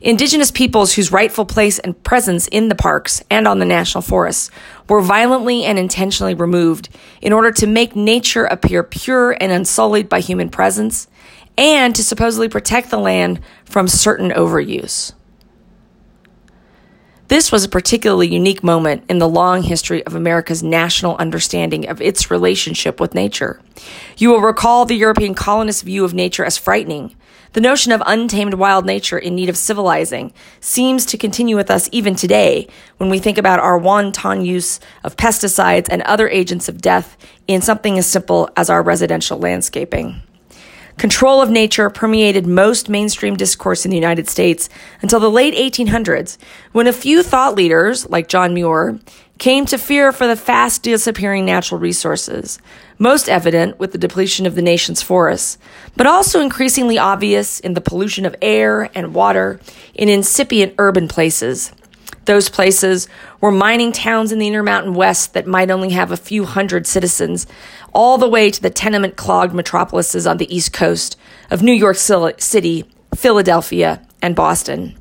indigenous 0.00 0.50
peoples 0.50 0.94
whose 0.94 1.12
rightful 1.12 1.44
place 1.44 1.78
and 1.78 2.02
presence 2.02 2.46
in 2.48 2.68
the 2.68 2.74
parks 2.74 3.22
and 3.30 3.46
on 3.46 3.58
the 3.58 3.64
national 3.64 4.02
forests 4.02 4.50
were 4.88 5.00
violently 5.00 5.64
and 5.64 5.78
intentionally 5.78 6.34
removed 6.34 6.88
in 7.20 7.32
order 7.32 7.50
to 7.52 7.66
make 7.66 7.96
nature 7.96 8.44
appear 8.44 8.82
pure 8.82 9.36
and 9.40 9.52
unsullied 9.52 10.08
by 10.08 10.20
human 10.20 10.48
presence 10.48 11.08
and 11.56 11.94
to 11.96 12.04
supposedly 12.04 12.48
protect 12.48 12.90
the 12.90 12.98
land 12.98 13.40
from 13.64 13.88
certain 13.88 14.30
overuse. 14.30 15.12
This 17.28 17.52
was 17.52 17.62
a 17.62 17.68
particularly 17.68 18.26
unique 18.26 18.64
moment 18.64 19.04
in 19.10 19.18
the 19.18 19.28
long 19.28 19.62
history 19.62 20.02
of 20.06 20.14
America's 20.14 20.62
national 20.62 21.14
understanding 21.18 21.86
of 21.86 22.00
its 22.00 22.30
relationship 22.30 23.00
with 23.00 23.14
nature. 23.14 23.60
You 24.16 24.30
will 24.30 24.40
recall 24.40 24.86
the 24.86 24.96
European 24.96 25.34
colonists' 25.34 25.82
view 25.82 26.06
of 26.06 26.14
nature 26.14 26.42
as 26.42 26.56
frightening. 26.56 27.14
The 27.52 27.60
notion 27.60 27.92
of 27.92 28.02
untamed 28.06 28.54
wild 28.54 28.86
nature 28.86 29.18
in 29.18 29.34
need 29.34 29.50
of 29.50 29.58
civilizing 29.58 30.32
seems 30.60 31.04
to 31.04 31.18
continue 31.18 31.54
with 31.54 31.70
us 31.70 31.90
even 31.92 32.14
today 32.14 32.66
when 32.96 33.10
we 33.10 33.18
think 33.18 33.36
about 33.36 33.60
our 33.60 33.76
wanton 33.76 34.42
use 34.42 34.80
of 35.04 35.16
pesticides 35.16 35.88
and 35.90 36.00
other 36.02 36.30
agents 36.30 36.66
of 36.66 36.80
death 36.80 37.18
in 37.46 37.60
something 37.60 37.98
as 37.98 38.06
simple 38.06 38.48
as 38.56 38.70
our 38.70 38.82
residential 38.82 39.38
landscaping. 39.38 40.22
Control 40.98 41.40
of 41.40 41.48
nature 41.48 41.90
permeated 41.90 42.44
most 42.44 42.88
mainstream 42.88 43.36
discourse 43.36 43.84
in 43.84 43.90
the 43.92 43.96
United 43.96 44.28
States 44.28 44.68
until 45.00 45.20
the 45.20 45.30
late 45.30 45.54
1800s, 45.54 46.36
when 46.72 46.88
a 46.88 46.92
few 46.92 47.22
thought 47.22 47.54
leaders, 47.54 48.10
like 48.10 48.26
John 48.26 48.52
Muir, 48.52 48.98
came 49.38 49.64
to 49.66 49.78
fear 49.78 50.10
for 50.10 50.26
the 50.26 50.34
fast 50.34 50.82
disappearing 50.82 51.44
natural 51.44 51.80
resources, 51.80 52.58
most 52.98 53.28
evident 53.28 53.78
with 53.78 53.92
the 53.92 53.98
depletion 53.98 54.44
of 54.44 54.56
the 54.56 54.62
nation's 54.62 55.00
forests, 55.00 55.56
but 55.96 56.08
also 56.08 56.40
increasingly 56.40 56.98
obvious 56.98 57.60
in 57.60 57.74
the 57.74 57.80
pollution 57.80 58.26
of 58.26 58.34
air 58.42 58.90
and 58.92 59.14
water 59.14 59.60
in 59.94 60.08
incipient 60.08 60.74
urban 60.78 61.06
places. 61.06 61.70
Those 62.28 62.50
places 62.50 63.08
were 63.40 63.50
mining 63.50 63.90
towns 63.90 64.32
in 64.32 64.38
the 64.38 64.48
Intermountain 64.48 64.92
West 64.92 65.32
that 65.32 65.46
might 65.46 65.70
only 65.70 65.88
have 65.92 66.12
a 66.12 66.16
few 66.18 66.44
hundred 66.44 66.86
citizens, 66.86 67.46
all 67.94 68.18
the 68.18 68.28
way 68.28 68.50
to 68.50 68.60
the 68.60 68.68
tenement 68.68 69.16
clogged 69.16 69.54
metropolises 69.54 70.26
on 70.26 70.36
the 70.36 70.54
East 70.54 70.74
Coast 70.74 71.16
of 71.50 71.62
New 71.62 71.72
York 71.72 71.96
City, 71.96 72.84
Philadelphia, 73.14 74.06
and 74.20 74.36
Boston. 74.36 74.94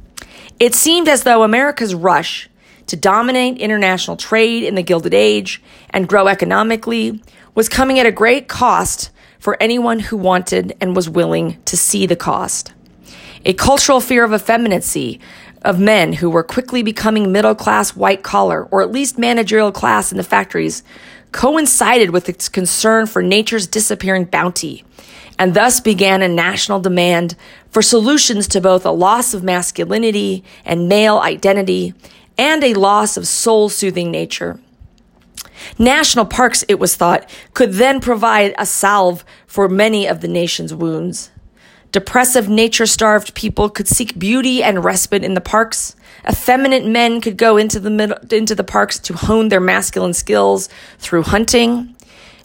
It 0.58 0.74
seemed 0.74 1.10
as 1.10 1.24
though 1.24 1.44
America's 1.44 1.94
rush 1.94 2.50
to 2.86 2.96
dominate 2.96 3.58
international 3.58 4.16
trade 4.16 4.64
in 4.64 4.76
the 4.76 4.82
Gilded 4.82 5.14
Age 5.14 5.62
and 5.90 6.08
grow 6.08 6.30
economically 6.30 7.22
was 7.56 7.68
coming 7.68 8.00
at 8.00 8.06
a 8.06 8.12
great 8.14 8.48
cost 8.48 9.12
for 9.38 9.62
anyone 9.62 10.00
who 10.00 10.16
wanted 10.16 10.78
and 10.80 10.96
was 10.96 11.10
willing 11.10 11.62
to 11.66 11.76
see 11.76 12.06
the 12.06 12.16
cost. 12.16 12.72
A 13.46 13.54
cultural 13.54 14.00
fear 14.00 14.24
of 14.24 14.34
effeminacy 14.34 15.20
of 15.64 15.80
men 15.80 16.14
who 16.14 16.30
were 16.30 16.44
quickly 16.44 16.84
becoming 16.84 17.32
middle 17.32 17.56
class 17.56 17.96
white 17.96 18.24
collar, 18.24 18.66
or 18.66 18.82
at 18.82 18.92
least 18.92 19.18
managerial 19.18 19.72
class 19.72 20.12
in 20.12 20.18
the 20.18 20.24
factories, 20.24 20.84
coincided 21.32 22.12
with 22.12 22.30
its 22.30 22.50
concern 22.50 23.06
for 23.06 23.22
nature's 23.22 23.68
disappearing 23.68 24.26
bounty, 24.26 24.84
and 25.38 25.54
thus 25.54 25.80
began 25.80 26.22
a 26.22 26.28
national 26.28 26.80
demand 26.80 27.36
for 27.70 27.82
solutions 27.82 28.48
to 28.48 28.62
both 28.62 28.86
a 28.86 28.92
loss 28.92 29.34
of 29.34 29.44
masculinity 29.44 30.44
and 30.66 30.90
male 30.90 31.20
identity 31.20 31.94
and 32.38 32.64
a 32.64 32.74
loss 32.74 33.18
of 33.18 33.28
soul 33.28 33.70
soothing 33.70 34.12
nature. 34.12 34.60
National 35.80 36.26
parks, 36.26 36.64
it 36.68 36.80
was 36.80 36.96
thought, 36.96 37.30
could 37.54 37.74
then 37.74 38.00
provide 38.00 38.54
a 38.58 38.66
salve 38.66 39.26
for 39.48 39.68
many 39.68 40.08
of 40.08 40.22
the 40.22 40.28
nation's 40.28 40.74
wounds. 40.74 41.32
Depressive, 41.92 42.50
nature 42.50 42.86
starved 42.86 43.34
people 43.34 43.70
could 43.70 43.88
seek 43.88 44.20
beauty 44.20 44.62
and 44.62 44.84
respite 44.84 45.24
in 45.24 45.34
the 45.34 45.42
parks. 45.42 45.96
Effeminate 46.28 46.86
men 46.86 47.22
could 47.22 47.38
go 47.38 47.58
into 47.58 47.80
the 47.80 47.90
middle, 47.90 48.18
into 48.30 48.56
the 48.56 48.64
parks 48.64 49.00
to 49.00 49.14
hone 49.14 49.50
their 49.50 49.62
masculine 49.62 50.14
skills 50.14 50.68
through 51.00 51.24
hunting. 51.24 51.96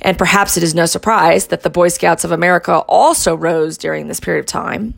And 0.00 0.16
perhaps 0.16 0.56
it 0.56 0.62
is 0.62 0.74
no 0.74 0.86
surprise 0.86 1.48
that 1.48 1.62
the 1.62 1.70
Boy 1.70 1.88
Scouts 1.88 2.24
of 2.24 2.32
America 2.32 2.78
also 2.88 3.34
rose 3.34 3.76
during 3.76 4.08
this 4.08 4.20
period 4.20 4.40
of 4.40 4.46
time. 4.46 4.94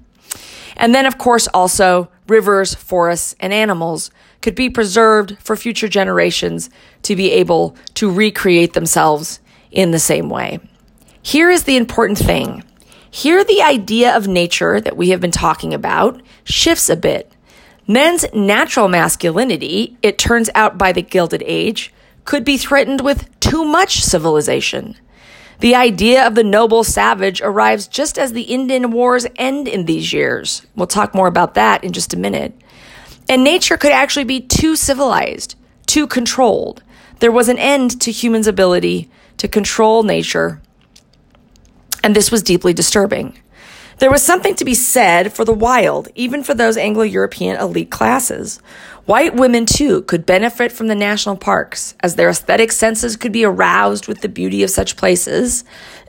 And 0.76 0.94
then, 0.94 1.06
of 1.06 1.18
course, 1.18 1.46
also 1.48 2.10
rivers, 2.28 2.74
forests, 2.74 3.34
and 3.40 3.52
animals 3.52 4.10
could 4.42 4.54
be 4.54 4.68
preserved 4.68 5.38
for 5.38 5.56
future 5.56 5.88
generations 5.88 6.68
to 7.02 7.16
be 7.16 7.32
able 7.32 7.76
to 7.94 8.10
recreate 8.10 8.72
themselves 8.72 9.40
in 9.70 9.90
the 9.90 9.98
same 9.98 10.28
way. 10.28 10.58
Here 11.22 11.50
is 11.50 11.64
the 11.64 11.76
important 11.76 12.18
thing 12.18 12.62
here, 13.14 13.44
the 13.44 13.62
idea 13.62 14.16
of 14.16 14.26
nature 14.26 14.80
that 14.80 14.96
we 14.96 15.10
have 15.10 15.20
been 15.20 15.30
talking 15.30 15.72
about 15.72 16.20
shifts 16.42 16.88
a 16.88 16.96
bit. 16.96 17.30
Men's 17.86 18.24
natural 18.34 18.88
masculinity, 18.88 19.96
it 20.02 20.18
turns 20.18 20.50
out 20.56 20.76
by 20.76 20.90
the 20.90 21.00
Gilded 21.00 21.40
Age, 21.46 21.94
could 22.24 22.44
be 22.44 22.56
threatened 22.56 23.02
with 23.02 23.30
too 23.38 23.64
much 23.64 24.02
civilization. 24.02 24.96
The 25.60 25.76
idea 25.76 26.26
of 26.26 26.34
the 26.34 26.42
noble 26.42 26.82
savage 26.82 27.40
arrives 27.40 27.86
just 27.86 28.18
as 28.18 28.32
the 28.32 28.42
Indian 28.42 28.90
Wars 28.90 29.28
end 29.36 29.68
in 29.68 29.84
these 29.84 30.12
years. 30.12 30.66
We'll 30.74 30.88
talk 30.88 31.14
more 31.14 31.28
about 31.28 31.54
that 31.54 31.84
in 31.84 31.92
just 31.92 32.14
a 32.14 32.18
minute. 32.18 32.60
And 33.28 33.44
nature 33.44 33.76
could 33.76 33.92
actually 33.92 34.24
be 34.24 34.40
too 34.40 34.74
civilized, 34.74 35.54
too 35.86 36.08
controlled. 36.08 36.82
There 37.20 37.30
was 37.30 37.48
an 37.48 37.58
end 37.58 38.00
to 38.00 38.10
humans' 38.10 38.48
ability 38.48 39.08
to 39.36 39.46
control 39.46 40.02
nature 40.02 40.60
and 42.04 42.14
this 42.14 42.30
was 42.30 42.42
deeply 42.42 42.74
disturbing. 42.74 43.36
There 43.98 44.10
was 44.10 44.22
something 44.22 44.54
to 44.56 44.64
be 44.64 44.74
said 44.74 45.32
for 45.32 45.44
the 45.44 45.54
wild, 45.54 46.08
even 46.14 46.44
for 46.44 46.52
those 46.52 46.76
Anglo 46.76 47.02
European 47.02 47.56
elite 47.58 47.90
classes. 47.90 48.58
White 49.06 49.34
women, 49.34 49.64
too, 49.64 50.02
could 50.02 50.26
benefit 50.26 50.70
from 50.70 50.88
the 50.88 50.94
national 50.94 51.36
parks, 51.36 51.94
as 52.00 52.16
their 52.16 52.28
aesthetic 52.28 52.72
senses 52.72 53.16
could 53.16 53.32
be 53.32 53.44
aroused 53.44 54.06
with 54.06 54.20
the 54.20 54.28
beauty 54.28 54.62
of 54.62 54.70
such 54.70 54.96
places. 54.96 55.64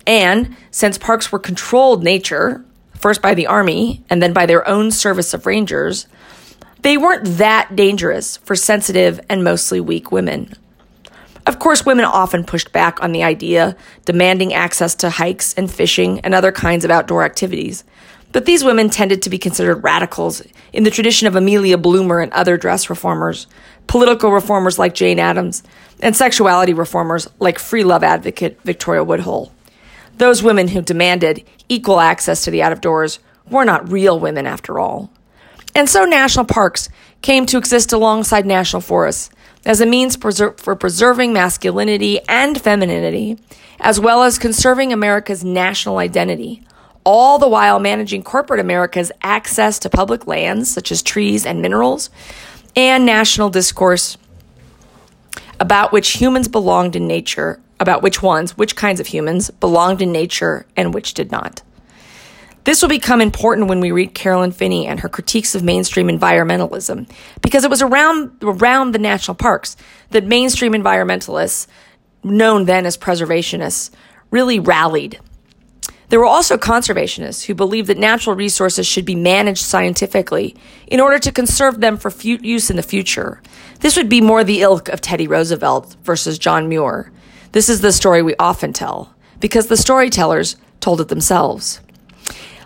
And 0.05 0.55
since 0.69 0.97
parks 0.97 1.31
were 1.31 1.39
controlled 1.39 2.03
nature, 2.03 2.65
first 2.95 3.21
by 3.21 3.33
the 3.33 3.47
army 3.47 4.03
and 4.09 4.21
then 4.21 4.33
by 4.33 4.45
their 4.45 4.67
own 4.67 4.91
service 4.91 5.33
of 5.33 5.45
rangers, 5.45 6.07
they 6.81 6.97
weren't 6.97 7.37
that 7.37 7.75
dangerous 7.75 8.37
for 8.37 8.55
sensitive 8.55 9.19
and 9.29 9.43
mostly 9.43 9.79
weak 9.79 10.11
women. 10.11 10.53
Of 11.47 11.59
course, 11.59 11.85
women 11.85 12.05
often 12.05 12.43
pushed 12.43 12.71
back 12.71 13.01
on 13.03 13.11
the 13.11 13.23
idea, 13.23 13.75
demanding 14.05 14.53
access 14.53 14.95
to 14.95 15.11
hikes 15.11 15.53
and 15.53 15.71
fishing 15.71 16.19
and 16.21 16.33
other 16.33 16.51
kinds 16.51 16.83
of 16.83 16.91
outdoor 16.91 17.23
activities. 17.23 17.83
But 18.31 18.45
these 18.45 18.63
women 18.63 18.89
tended 18.89 19.21
to 19.21 19.29
be 19.29 19.37
considered 19.37 19.83
radicals 19.83 20.41
in 20.73 20.83
the 20.83 20.91
tradition 20.91 21.27
of 21.27 21.35
Amelia 21.35 21.77
Bloomer 21.77 22.19
and 22.19 22.33
other 22.33 22.57
dress 22.57 22.89
reformers, 22.89 23.47
political 23.87 24.31
reformers 24.31 24.79
like 24.79 24.95
Jane 24.95 25.19
Addams, 25.19 25.63
and 26.01 26.15
sexuality 26.15 26.73
reformers 26.73 27.29
like 27.39 27.59
free 27.59 27.83
love 27.83 28.03
advocate 28.03 28.59
Victoria 28.63 29.03
Woodhull. 29.03 29.53
Those 30.17 30.43
women 30.43 30.69
who 30.69 30.81
demanded 30.81 31.45
equal 31.69 31.99
access 31.99 32.43
to 32.43 32.51
the 32.51 32.61
out 32.61 32.71
of 32.71 32.81
doors 32.81 33.19
were 33.49 33.65
not 33.65 33.89
real 33.91 34.19
women 34.19 34.47
after 34.47 34.79
all. 34.79 35.11
And 35.75 35.89
so 35.89 36.05
national 36.05 36.45
parks 36.45 36.89
came 37.21 37.45
to 37.47 37.57
exist 37.57 37.91
alongside 37.91 38.45
national 38.45 38.81
forests 38.81 39.29
as 39.65 39.81
a 39.81 39.85
means 39.85 40.15
for 40.15 40.75
preserving 40.75 41.33
masculinity 41.33 42.19
and 42.29 42.61
femininity, 42.61 43.37
as 43.79 43.99
well 43.99 44.23
as 44.23 44.37
conserving 44.37 44.93
America's 44.93 45.43
national 45.43 45.97
identity, 45.97 46.63
all 47.03 47.39
the 47.39 47.47
while 47.47 47.79
managing 47.79 48.23
corporate 48.23 48.59
America's 48.59 49.11
access 49.21 49.79
to 49.79 49.89
public 49.89 50.27
lands, 50.27 50.71
such 50.71 50.91
as 50.91 51.01
trees 51.01 51.45
and 51.45 51.61
minerals, 51.61 52.09
and 52.75 53.05
national 53.05 53.49
discourse 53.49 54.17
about 55.59 55.91
which 55.91 56.19
humans 56.19 56.47
belonged 56.47 56.95
in 56.95 57.07
nature, 57.07 57.59
about 57.79 58.03
which 58.03 58.21
ones, 58.21 58.57
which 58.57 58.75
kinds 58.75 58.99
of 58.99 59.07
humans 59.07 59.49
belonged 59.49 60.01
in 60.01 60.11
nature 60.11 60.65
and 60.75 60.93
which 60.93 61.13
did 61.13 61.31
not. 61.31 61.61
This 62.65 62.81
will 62.81 62.89
become 62.89 63.21
important 63.21 63.67
when 63.67 63.79
we 63.79 63.91
read 63.91 64.15
Carolyn 64.15 64.51
Finney 64.51 64.87
and 64.87 64.99
her 64.99 65.09
critiques 65.09 65.53
of 65.53 65.63
mainstream 65.63 66.07
environmentalism, 66.07 67.07
because 67.41 67.63
it 67.63 67.69
was 67.69 67.83
around, 67.83 68.31
around 68.41 68.91
the 68.91 68.99
national 68.99 69.35
parks 69.35 69.77
that 70.09 70.25
mainstream 70.25 70.73
environmentalists, 70.73 71.67
known 72.23 72.65
then 72.65 72.87
as 72.87 72.97
preservationists, 72.97 73.91
really 74.31 74.59
rallied. 74.59 75.19
There 76.09 76.19
were 76.19 76.25
also 76.25 76.57
conservationists 76.57 77.45
who 77.45 77.53
believed 77.53 77.87
that 77.87 77.99
natural 77.99 78.35
resources 78.35 78.87
should 78.87 79.05
be 79.05 79.15
managed 79.15 79.63
scientifically 79.63 80.55
in 80.87 80.99
order 80.99 81.19
to 81.19 81.31
conserve 81.31 81.81
them 81.81 81.97
for 81.97 82.09
fu- 82.09 82.39
use 82.41 82.71
in 82.71 82.77
the 82.77 82.83
future. 82.83 83.43
This 83.81 83.95
would 83.95 84.09
be 84.09 84.21
more 84.21 84.43
the 84.43 84.61
ilk 84.61 84.89
of 84.89 85.01
Teddy 85.01 85.27
Roosevelt 85.27 85.95
versus 86.03 86.39
John 86.39 86.67
Muir. 86.67 87.11
This 87.51 87.69
is 87.69 87.81
the 87.81 87.91
story 87.91 88.23
we 88.23 88.35
often 88.39 88.73
tell, 88.73 89.13
because 89.39 89.67
the 89.67 89.77
storytellers 89.77 90.55
told 90.79 90.99
it 90.99 91.09
themselves. 91.09 91.79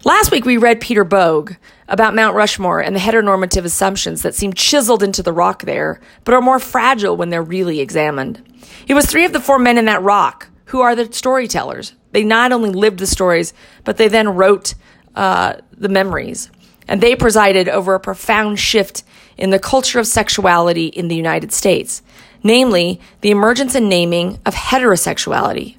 Last 0.06 0.32
week, 0.32 0.46
we 0.46 0.56
read 0.56 0.80
Peter 0.80 1.04
Boag 1.04 1.58
about 1.90 2.16
Mount 2.16 2.34
Rushmore 2.34 2.80
and 2.80 2.96
the 2.96 3.02
heteronormative 3.02 3.66
assumptions 3.66 4.22
that 4.22 4.34
seem 4.34 4.54
chiseled 4.54 5.04
into 5.04 5.22
the 5.22 5.34
rock 5.34 5.64
there, 5.64 6.00
but 6.24 6.34
are 6.34 6.42
more 6.42 6.60
fragile 6.60 7.18
when 7.18 7.30
they're 7.30 7.44
really 7.44 7.82
examined. 7.82 8.42
It 8.88 8.94
was 8.94 9.06
three 9.06 9.26
of 9.26 9.34
the 9.34 9.42
four 9.42 9.60
men 9.60 9.78
in 9.78 9.86
that 9.86 10.02
rock 10.02 10.48
who 10.66 10.80
are 10.80 10.96
the 10.96 11.12
storytellers. 11.12 11.96
They 12.14 12.24
not 12.24 12.54
only 12.54 12.70
lived 12.70 13.00
the 13.00 13.08
stories, 13.08 13.54
but 13.84 13.98
they 13.98 14.08
then 14.08 14.30
wrote 14.30 14.74
uh, 15.16 15.56
the 15.76 15.90
memories. 15.90 16.50
And 16.88 17.02
they 17.02 17.18
presided 17.18 17.68
over 17.68 17.94
a 17.94 18.00
profound 18.00 18.58
shift 18.58 19.04
in 19.38 19.50
the 19.50 19.60
culture 19.60 20.00
of 20.00 20.08
sexuality 20.08 20.88
in 20.88 21.10
the 21.10 21.16
United 21.16 21.52
States, 21.52 22.02
namely 22.42 23.02
the 23.20 23.32
emergence 23.32 23.76
and 23.76 23.90
naming 23.90 24.40
of 24.46 24.56
heterosexuality. 24.56 25.76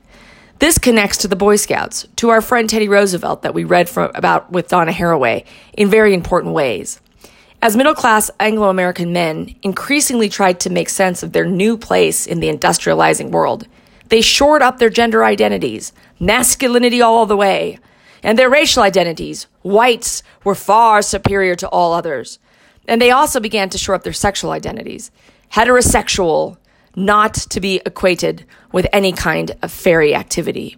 This 0.60 0.76
connects 0.76 1.16
to 1.18 1.28
the 1.28 1.36
Boy 1.36 1.56
Scouts, 1.56 2.06
to 2.16 2.28
our 2.28 2.42
friend 2.42 2.68
Teddy 2.68 2.86
Roosevelt 2.86 3.40
that 3.40 3.54
we 3.54 3.64
read 3.64 3.88
from, 3.88 4.10
about 4.14 4.52
with 4.52 4.68
Donna 4.68 4.92
Haraway 4.92 5.46
in 5.72 5.88
very 5.88 6.12
important 6.12 6.52
ways. 6.52 7.00
As 7.62 7.78
middle 7.78 7.94
class 7.94 8.30
Anglo 8.38 8.68
American 8.68 9.10
men 9.10 9.54
increasingly 9.62 10.28
tried 10.28 10.60
to 10.60 10.68
make 10.68 10.90
sense 10.90 11.22
of 11.22 11.32
their 11.32 11.46
new 11.46 11.78
place 11.78 12.26
in 12.26 12.40
the 12.40 12.52
industrializing 12.52 13.30
world, 13.30 13.66
they 14.10 14.20
shored 14.20 14.60
up 14.60 14.78
their 14.78 14.90
gender 14.90 15.24
identities, 15.24 15.94
masculinity 16.18 17.00
all 17.00 17.25
the 17.25 17.38
way, 17.38 17.78
and 18.23 18.38
their 18.38 18.50
racial 18.50 18.82
identities. 18.82 19.46
Whites 19.62 20.23
were 20.44 20.54
far 20.54 21.00
superior 21.00 21.54
to 21.56 21.68
all 21.70 21.94
others. 21.94 22.38
And 22.86 23.00
they 23.00 23.10
also 23.10 23.40
began 23.40 23.70
to 23.70 23.78
shore 23.78 23.94
up 23.94 24.02
their 24.02 24.12
sexual 24.12 24.50
identities. 24.50 25.10
Heterosexual, 25.54 26.58
not 26.96 27.34
to 27.34 27.60
be 27.60 27.80
equated 27.86 28.44
with 28.72 28.86
any 28.92 29.12
kind 29.12 29.52
of 29.62 29.70
fairy 29.70 30.14
activity. 30.14 30.76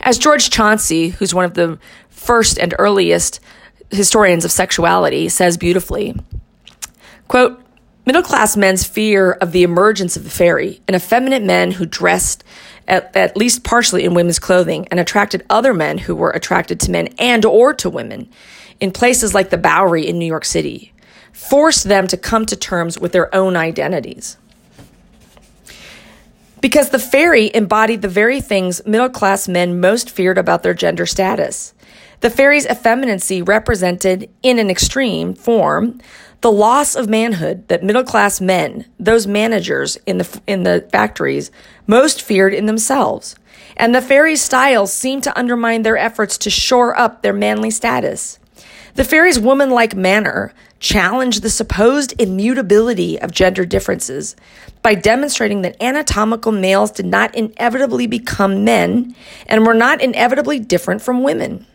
As 0.00 0.18
George 0.18 0.50
Chauncey, 0.50 1.08
who's 1.08 1.34
one 1.34 1.44
of 1.44 1.54
the 1.54 1.78
first 2.08 2.58
and 2.58 2.74
earliest 2.78 3.40
historians 3.90 4.44
of 4.44 4.52
sexuality, 4.52 5.28
says 5.28 5.56
beautifully, 5.56 6.14
quote, 7.28 7.60
Middle 8.06 8.22
class 8.22 8.56
men's 8.56 8.84
fear 8.84 9.32
of 9.32 9.52
the 9.52 9.62
emergence 9.62 10.16
of 10.16 10.24
the 10.24 10.30
fairy 10.30 10.80
and 10.88 10.96
effeminate 10.96 11.42
men 11.42 11.70
who 11.70 11.84
dressed 11.84 12.42
at, 12.88 13.14
at, 13.14 13.36
least 13.36 13.62
partially 13.62 14.04
in 14.04 14.14
women's 14.14 14.38
clothing 14.38 14.88
and 14.90 14.98
attracted 14.98 15.44
other 15.50 15.74
men 15.74 15.98
who 15.98 16.16
were 16.16 16.30
attracted 16.30 16.80
to 16.80 16.90
men 16.90 17.08
and 17.18 17.44
or 17.44 17.74
to 17.74 17.90
women 17.90 18.28
in 18.80 18.90
places 18.90 19.34
like 19.34 19.50
the 19.50 19.58
Bowery 19.58 20.08
in 20.08 20.18
New 20.18 20.26
York 20.26 20.46
City 20.46 20.92
forced 21.32 21.84
them 21.84 22.06
to 22.06 22.16
come 22.16 22.46
to 22.46 22.56
terms 22.56 22.98
with 22.98 23.12
their 23.12 23.32
own 23.34 23.54
identities 23.54 24.38
because 26.60 26.90
the 26.90 26.98
fairy 26.98 27.50
embodied 27.54 28.02
the 28.02 28.08
very 28.08 28.40
things 28.40 28.84
middle 28.86 29.08
class 29.08 29.48
men 29.48 29.80
most 29.80 30.10
feared 30.10 30.38
about 30.38 30.62
their 30.62 30.74
gender 30.74 31.06
status. 31.06 31.74
The 32.20 32.30
fairy's 32.30 32.66
effeminacy 32.66 33.40
represented, 33.40 34.28
in 34.42 34.58
an 34.58 34.70
extreme 34.70 35.34
form, 35.34 36.00
the 36.42 36.52
loss 36.52 36.94
of 36.94 37.08
manhood 37.08 37.68
that 37.68 37.82
middle 37.82 38.04
class 38.04 38.40
men, 38.40 38.86
those 38.98 39.26
managers 39.26 39.96
in 40.06 40.18
the, 40.18 40.40
in 40.46 40.62
the 40.62 40.86
factories, 40.92 41.50
most 41.86 42.20
feared 42.22 42.54
in 42.54 42.66
themselves. 42.66 43.36
And 43.76 43.94
the 43.94 44.02
fairy's 44.02 44.42
styles 44.42 44.92
seemed 44.92 45.22
to 45.24 45.38
undermine 45.38 45.82
their 45.82 45.96
efforts 45.96 46.36
to 46.38 46.50
shore 46.50 46.98
up 46.98 47.22
their 47.22 47.32
manly 47.32 47.70
status. 47.70 48.38
The 48.94 49.04
fairy's 49.04 49.38
woman-like 49.38 49.94
manner 49.94 50.52
challenged 50.80 51.42
the 51.42 51.50
supposed 51.50 52.20
immutability 52.20 53.20
of 53.20 53.30
gender 53.30 53.64
differences 53.64 54.34
by 54.82 54.94
demonstrating 54.94 55.60
that 55.62 55.80
anatomical 55.80 56.50
males 56.50 56.90
did 56.90 57.06
not 57.06 57.34
inevitably 57.34 58.06
become 58.06 58.64
men 58.64 59.14
and 59.46 59.66
were 59.66 59.74
not 59.74 60.00
inevitably 60.00 60.58
different 60.58 61.02
from 61.02 61.22
women. 61.22 61.66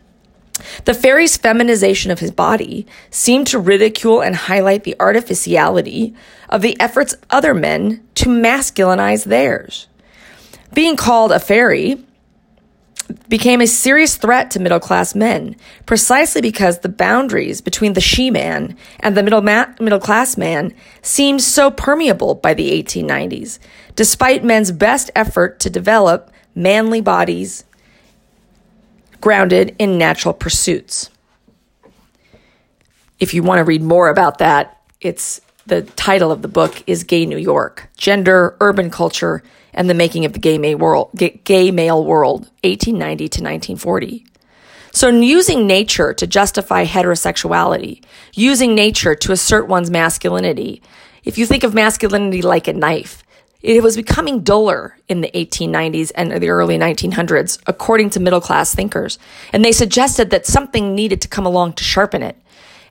The 0.84 0.94
fairy's 0.94 1.36
feminization 1.36 2.10
of 2.10 2.18
his 2.18 2.30
body 2.30 2.86
seemed 3.10 3.46
to 3.48 3.58
ridicule 3.58 4.22
and 4.22 4.34
highlight 4.34 4.84
the 4.84 4.96
artificiality 4.98 6.14
of 6.48 6.62
the 6.62 6.78
efforts 6.80 7.12
of 7.12 7.20
other 7.30 7.54
men 7.54 8.02
to 8.16 8.28
masculinize 8.28 9.24
theirs. 9.24 9.86
Being 10.74 10.96
called 10.96 11.30
a 11.30 11.38
fairy 11.38 12.05
became 13.28 13.60
a 13.60 13.66
serious 13.66 14.16
threat 14.16 14.50
to 14.50 14.60
middle 14.60 14.80
class 14.80 15.14
men, 15.14 15.56
precisely 15.84 16.40
because 16.40 16.80
the 16.80 16.88
boundaries 16.88 17.60
between 17.60 17.92
the 17.92 18.00
she 18.00 18.30
man 18.30 18.76
and 19.00 19.16
the 19.16 19.22
middle, 19.22 19.42
ma- 19.42 19.72
middle 19.80 20.00
class 20.00 20.36
man 20.36 20.74
seemed 21.02 21.42
so 21.42 21.70
permeable 21.70 22.34
by 22.34 22.54
the 22.54 22.70
1890s, 22.82 23.58
despite 23.94 24.44
men's 24.44 24.72
best 24.72 25.10
effort 25.14 25.60
to 25.60 25.70
develop 25.70 26.30
manly 26.54 27.00
bodies 27.00 27.64
grounded 29.20 29.74
in 29.78 29.98
natural 29.98 30.34
pursuits. 30.34 31.10
If 33.18 33.32
you 33.34 33.42
want 33.42 33.58
to 33.60 33.64
read 33.64 33.82
more 33.82 34.08
about 34.08 34.38
that, 34.38 34.80
it's 35.00 35.40
the 35.66 35.82
title 35.82 36.30
of 36.30 36.42
the 36.42 36.48
book 36.48 36.82
is 36.86 37.04
Gay 37.04 37.26
New 37.26 37.36
York 37.36 37.88
Gender, 37.96 38.56
Urban 38.60 38.90
Culture, 38.90 39.42
and 39.74 39.90
the 39.90 39.94
Making 39.94 40.24
of 40.24 40.32
the 40.32 40.38
Gay, 40.38 40.58
Male 40.58 40.78
World, 40.78 41.10
1890 41.14 43.28
to 43.28 43.42
1940. 43.42 44.26
So, 44.92 45.08
using 45.08 45.66
nature 45.66 46.14
to 46.14 46.26
justify 46.26 46.86
heterosexuality, 46.86 48.02
using 48.32 48.74
nature 48.74 49.14
to 49.14 49.32
assert 49.32 49.68
one's 49.68 49.90
masculinity, 49.90 50.80
if 51.24 51.36
you 51.36 51.44
think 51.44 51.64
of 51.64 51.74
masculinity 51.74 52.40
like 52.40 52.68
a 52.68 52.72
knife, 52.72 53.22
it 53.60 53.82
was 53.82 53.96
becoming 53.96 54.40
duller 54.40 54.96
in 55.08 55.20
the 55.20 55.30
1890s 55.34 56.12
and 56.14 56.30
the 56.30 56.48
early 56.48 56.78
1900s, 56.78 57.60
according 57.66 58.10
to 58.10 58.20
middle 58.20 58.40
class 58.40 58.74
thinkers. 58.74 59.18
And 59.52 59.64
they 59.64 59.72
suggested 59.72 60.30
that 60.30 60.46
something 60.46 60.94
needed 60.94 61.20
to 61.22 61.28
come 61.28 61.44
along 61.44 61.74
to 61.74 61.84
sharpen 61.84 62.22
it. 62.22 62.36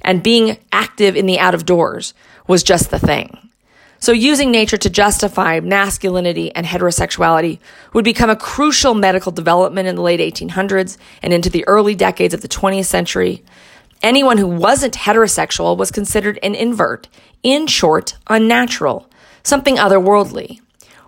And 0.02 0.22
being 0.22 0.58
active 0.72 1.16
in 1.16 1.26
the 1.26 1.40
out 1.40 1.56
of 1.56 1.66
doors 1.66 2.14
was 2.48 2.64
just 2.64 2.92
the 2.92 3.00
thing. 3.00 3.46
So 4.00 4.12
using 4.12 4.52
nature 4.52 4.78
to 4.78 4.90
justify 4.90 5.60
masculinity 5.62 6.54
and 6.54 6.66
heterosexuality 6.66 7.60
would 7.94 8.06
become 8.06 8.30
a 8.30 8.36
crucial 8.36 8.94
medical 8.94 9.32
development 9.32 9.88
in 9.88 9.96
the 9.96 10.02
late 10.02 10.20
1800s 10.20 10.98
and 11.24 11.34
into 11.34 11.50
the 11.50 11.68
early 11.68 11.96
decades 11.96 12.34
of 12.34 12.42
the 12.42 12.48
20th 12.48 12.86
century. 12.86 13.44
Anyone 14.04 14.38
who 14.38 14.48
wasn't 14.48 14.94
heterosexual 14.94 15.78
was 15.78 15.92
considered 15.92 16.38
an 16.44 16.54
invert, 16.54 17.08
in 17.42 17.68
short, 17.68 18.16
unnatural, 18.28 19.10
something 19.44 19.78
otherworldly. 19.78 20.60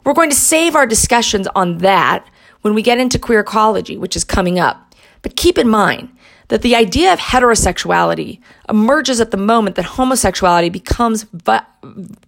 We're 0.03 0.13
going 0.13 0.29
to 0.29 0.35
save 0.35 0.75
our 0.75 0.85
discussions 0.85 1.47
on 1.53 1.79
that 1.79 2.25
when 2.61 2.73
we 2.73 2.81
get 2.81 2.99
into 2.99 3.19
queer 3.19 3.41
ecology, 3.41 3.97
which 3.97 4.15
is 4.15 4.23
coming 4.23 4.57
up. 4.57 4.95
But 5.21 5.35
keep 5.35 5.57
in 5.57 5.67
mind, 5.67 6.09
that 6.49 6.61
the 6.61 6.75
idea 6.75 7.11
of 7.11 7.19
heterosexuality 7.19 8.39
emerges 8.69 9.19
at 9.19 9.31
the 9.31 9.37
moment 9.37 9.75
that 9.75 9.85
homosexuality 9.85 10.69
becomes 10.69 11.23
vi- 11.33 11.65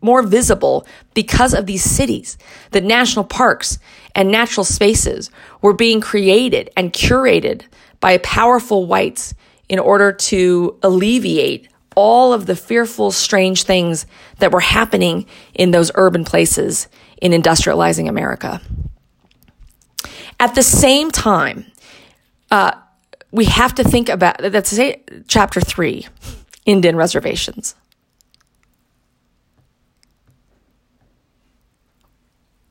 more 0.01 0.21
visible 0.23 0.85
because 1.13 1.53
of 1.53 1.65
these 1.65 1.83
cities, 1.83 2.37
that 2.71 2.83
national 2.83 3.25
parks 3.25 3.79
and 4.15 4.29
natural 4.29 4.63
spaces 4.63 5.31
were 5.61 5.73
being 5.73 6.01
created 6.01 6.69
and 6.75 6.91
curated 6.91 7.63
by 7.99 8.17
powerful 8.17 8.85
whites 8.85 9.33
in 9.69 9.79
order 9.79 10.11
to 10.11 10.77
alleviate 10.83 11.69
all 11.95 12.33
of 12.33 12.45
the 12.45 12.55
fearful, 12.55 13.11
strange 13.11 13.63
things 13.63 14.05
that 14.39 14.51
were 14.51 14.59
happening 14.59 15.25
in 15.53 15.71
those 15.71 15.91
urban 15.95 16.23
places 16.23 16.87
in 17.21 17.31
industrializing 17.31 18.07
America. 18.07 18.61
At 20.39 20.55
the 20.55 20.63
same 20.63 21.11
time, 21.11 21.65
uh, 22.49 22.71
we 23.31 23.45
have 23.45 23.75
to 23.75 23.83
think 23.83 24.09
about 24.09 24.37
that's 24.39 24.79
chapter 25.27 25.61
three, 25.61 26.07
Indian 26.65 26.95
reservations. 26.95 27.75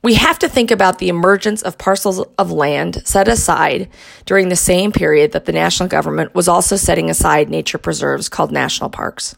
We 0.01 0.13
have 0.15 0.39
to 0.39 0.47
think 0.47 0.71
about 0.71 0.99
the 0.99 1.09
emergence 1.09 1.61
of 1.61 1.77
parcels 1.77 2.19
of 2.37 2.51
land 2.51 3.01
set 3.05 3.27
aside 3.27 3.89
during 4.25 4.47
the 4.47 4.55
same 4.55 4.93
period 4.93 5.33
that 5.33 5.45
the 5.45 5.51
national 5.51 5.89
government 5.89 6.33
was 6.33 6.47
also 6.47 6.77
setting 6.77 7.09
aside 7.09 7.49
nature 7.49 7.77
preserves 7.77 8.29
called 8.29 8.51
national 8.51 8.89
parks. 8.89 9.35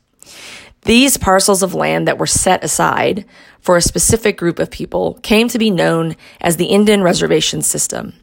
These 0.84 1.18
parcels 1.18 1.64
of 1.64 1.74
land 1.74 2.08
that 2.08 2.20
were 2.20 2.28
set 2.28 2.64
aside 2.64 3.26
for 3.60 3.76
a 3.76 3.82
specific 3.82 4.38
group 4.38 4.60
of 4.60 4.72
people 4.72 5.20
came 5.24 5.48
to 5.48 5.60
be 5.60 5.72
known 5.72 6.16
as 6.40 6.58
the 6.58 6.66
Indian 6.66 7.02
reservation 7.02 7.62
system. 7.62 8.14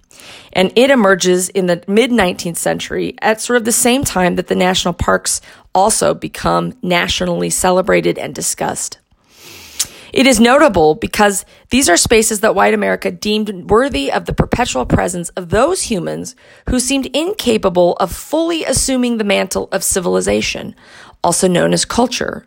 And 0.53 0.73
it 0.77 0.91
emerges 0.91 1.49
in 1.49 1.67
the 1.67 1.83
mid 1.87 2.11
19th 2.11 2.57
century 2.57 3.15
at 3.21 3.41
sort 3.41 3.57
of 3.57 3.65
the 3.65 3.73
same 3.73 4.05
time 4.05 4.37
that 4.37 4.49
the 4.49 4.55
national 4.55 4.95
parks 4.95 5.41
also 5.75 6.15
become 6.15 6.75
nationally 6.83 7.51
celebrated 7.51 8.19
and 8.19 8.35
discussed. 8.35 8.99
It 10.13 10.27
is 10.27 10.41
notable 10.41 10.95
because 10.95 11.45
these 11.71 11.89
are 11.89 11.97
spaces 11.97 12.41
that 12.41 12.55
white 12.55 12.73
America 12.73 13.11
deemed 13.11 13.71
worthy 13.71 14.11
of 14.11 14.25
the 14.25 14.33
perpetual 14.33 14.87
presence 14.87 15.29
of 15.31 15.51
those 15.51 15.83
humans 15.83 16.35
who 16.71 16.81
seemed 16.81 17.07
incapable 17.07 17.95
of 17.97 18.11
fully 18.11 18.65
assuming 18.65 19.19
the 19.19 19.25
mantle 19.25 19.69
of 19.71 19.85
civilization, 19.85 20.75
also 21.23 21.47
known 21.47 21.75
as 21.75 21.85
culture. 21.85 22.47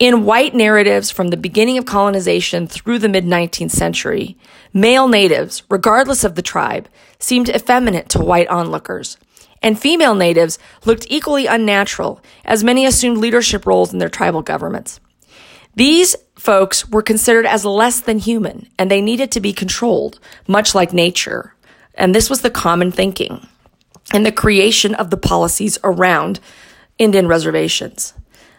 In 0.00 0.24
white 0.24 0.54
narratives 0.54 1.12
from 1.12 1.28
the 1.28 1.36
beginning 1.36 1.78
of 1.78 1.86
colonization 1.86 2.66
through 2.66 2.98
the 2.98 3.08
mid 3.08 3.24
19th 3.24 3.70
century, 3.70 4.36
male 4.72 5.06
natives, 5.06 5.62
regardless 5.70 6.24
of 6.24 6.34
the 6.34 6.42
tribe, 6.42 6.88
seemed 7.20 7.48
effeminate 7.48 8.08
to 8.10 8.18
white 8.18 8.48
onlookers. 8.48 9.16
And 9.62 9.78
female 9.78 10.16
natives 10.16 10.58
looked 10.84 11.06
equally 11.08 11.46
unnatural, 11.46 12.20
as 12.44 12.64
many 12.64 12.84
assumed 12.84 13.18
leadership 13.18 13.66
roles 13.66 13.92
in 13.92 13.98
their 14.00 14.08
tribal 14.08 14.42
governments. 14.42 15.00
These 15.76 16.16
folks 16.34 16.88
were 16.88 17.02
considered 17.02 17.46
as 17.46 17.64
less 17.64 18.00
than 18.00 18.18
human, 18.18 18.68
and 18.78 18.90
they 18.90 19.00
needed 19.00 19.30
to 19.32 19.40
be 19.40 19.52
controlled, 19.52 20.18
much 20.48 20.74
like 20.74 20.92
nature. 20.92 21.54
And 21.94 22.14
this 22.14 22.28
was 22.28 22.42
the 22.42 22.50
common 22.50 22.90
thinking 22.90 23.46
and 24.12 24.26
the 24.26 24.32
creation 24.32 24.94
of 24.96 25.10
the 25.10 25.16
policies 25.16 25.78
around 25.84 26.40
Indian 26.98 27.28
reservations. 27.28 28.12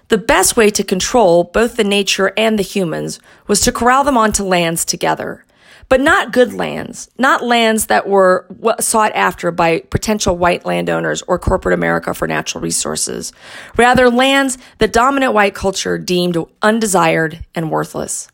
The 0.09 0.17
best 0.19 0.55
way 0.55 0.69
to 0.69 0.83
control 0.83 1.45
both 1.45 1.77
the 1.77 1.83
nature 1.83 2.31
and 2.37 2.59
the 2.59 2.63
humans 2.63 3.19
was 3.47 3.61
to 3.61 3.71
corral 3.71 4.03
them 4.03 4.17
onto 4.17 4.43
lands 4.43 4.85
together. 4.85 5.45
But 5.89 6.01
not 6.01 6.33
good 6.33 6.53
lands, 6.53 7.09
not 7.17 7.43
lands 7.43 7.87
that 7.87 8.07
were 8.07 8.47
sought 8.79 9.11
after 9.13 9.51
by 9.51 9.79
potential 9.81 10.37
white 10.37 10.65
landowners 10.65 11.21
or 11.27 11.37
corporate 11.37 11.73
America 11.73 12.13
for 12.13 12.27
natural 12.27 12.61
resources. 12.61 13.33
Rather, 13.77 14.09
lands 14.09 14.57
that 14.79 14.93
dominant 14.93 15.33
white 15.33 15.53
culture 15.53 15.97
deemed 15.97 16.37
undesired 16.61 17.45
and 17.53 17.69
worthless. 17.69 18.27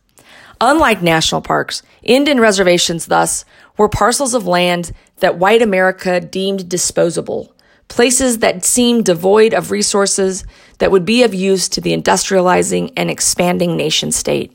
Unlike 0.61 1.01
national 1.01 1.41
parks, 1.41 1.83
Indian 2.03 2.39
reservations, 2.39 3.07
thus, 3.07 3.43
were 3.77 3.89
parcels 3.89 4.33
of 4.33 4.47
land 4.47 4.93
that 5.17 5.37
white 5.37 5.61
America 5.61 6.21
deemed 6.21 6.69
disposable, 6.69 7.53
places 7.91 8.39
that 8.39 8.63
seemed 8.63 9.05
devoid 9.05 9.53
of 9.53 9.69
resources 9.69 10.45
that 10.79 10.91
would 10.91 11.05
be 11.05 11.23
of 11.23 11.33
use 11.33 11.67
to 11.69 11.81
the 11.81 11.95
industrializing 11.95 12.91
and 12.95 13.11
expanding 13.11 13.75
nation 13.75 14.11
state. 14.11 14.49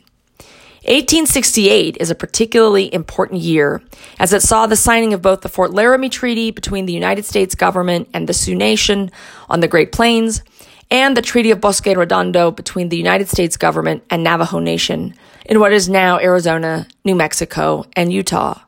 1868 0.87 1.99
is 2.01 2.11
a 2.11 2.15
particularly 2.15 2.93
important 2.95 3.41
year 3.41 3.83
as 4.19 4.33
it 4.33 4.41
saw 4.41 4.67
the 4.67 4.77
signing 4.77 5.13
of 5.13 5.21
both 5.21 5.43
the 5.43 5.49
Fort 5.49 5.73
Laramie 5.73 6.09
Treaty 6.09 6.51
between 6.51 6.87
the 6.87 6.93
United 6.93 7.25
States 7.25 7.55
government 7.55 8.09
and 8.15 8.29
the 8.29 8.33
Sioux 8.33 8.55
Nation 8.55 9.11
on 9.51 9.61
the 9.61 9.69
Great 9.69 9.93
Plains 9.93 10.43
and 10.91 11.17
the 11.17 11.23
Treaty 11.23 11.51
of 11.51 11.61
Bosque 11.61 11.87
Redondo 11.87 12.51
between 12.51 12.89
the 12.89 12.97
United 12.97 13.29
States 13.29 13.57
government 13.57 14.05
and 14.09 14.25
Navajo 14.25 14.61
Nation 14.61 15.15
in 15.45 15.61
what 15.61 15.73
is 15.73 15.89
now 15.89 16.19
Arizona, 16.19 16.87
New 17.05 17.15
Mexico, 17.15 17.85
and 17.95 18.13
Utah. 18.13 18.61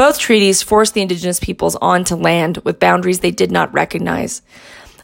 Both 0.00 0.18
treaties 0.18 0.62
forced 0.62 0.94
the 0.94 1.02
indigenous 1.02 1.38
peoples 1.38 1.76
onto 1.76 2.16
land 2.16 2.56
with 2.64 2.80
boundaries 2.80 3.20
they 3.20 3.30
did 3.30 3.52
not 3.52 3.70
recognize. 3.74 4.40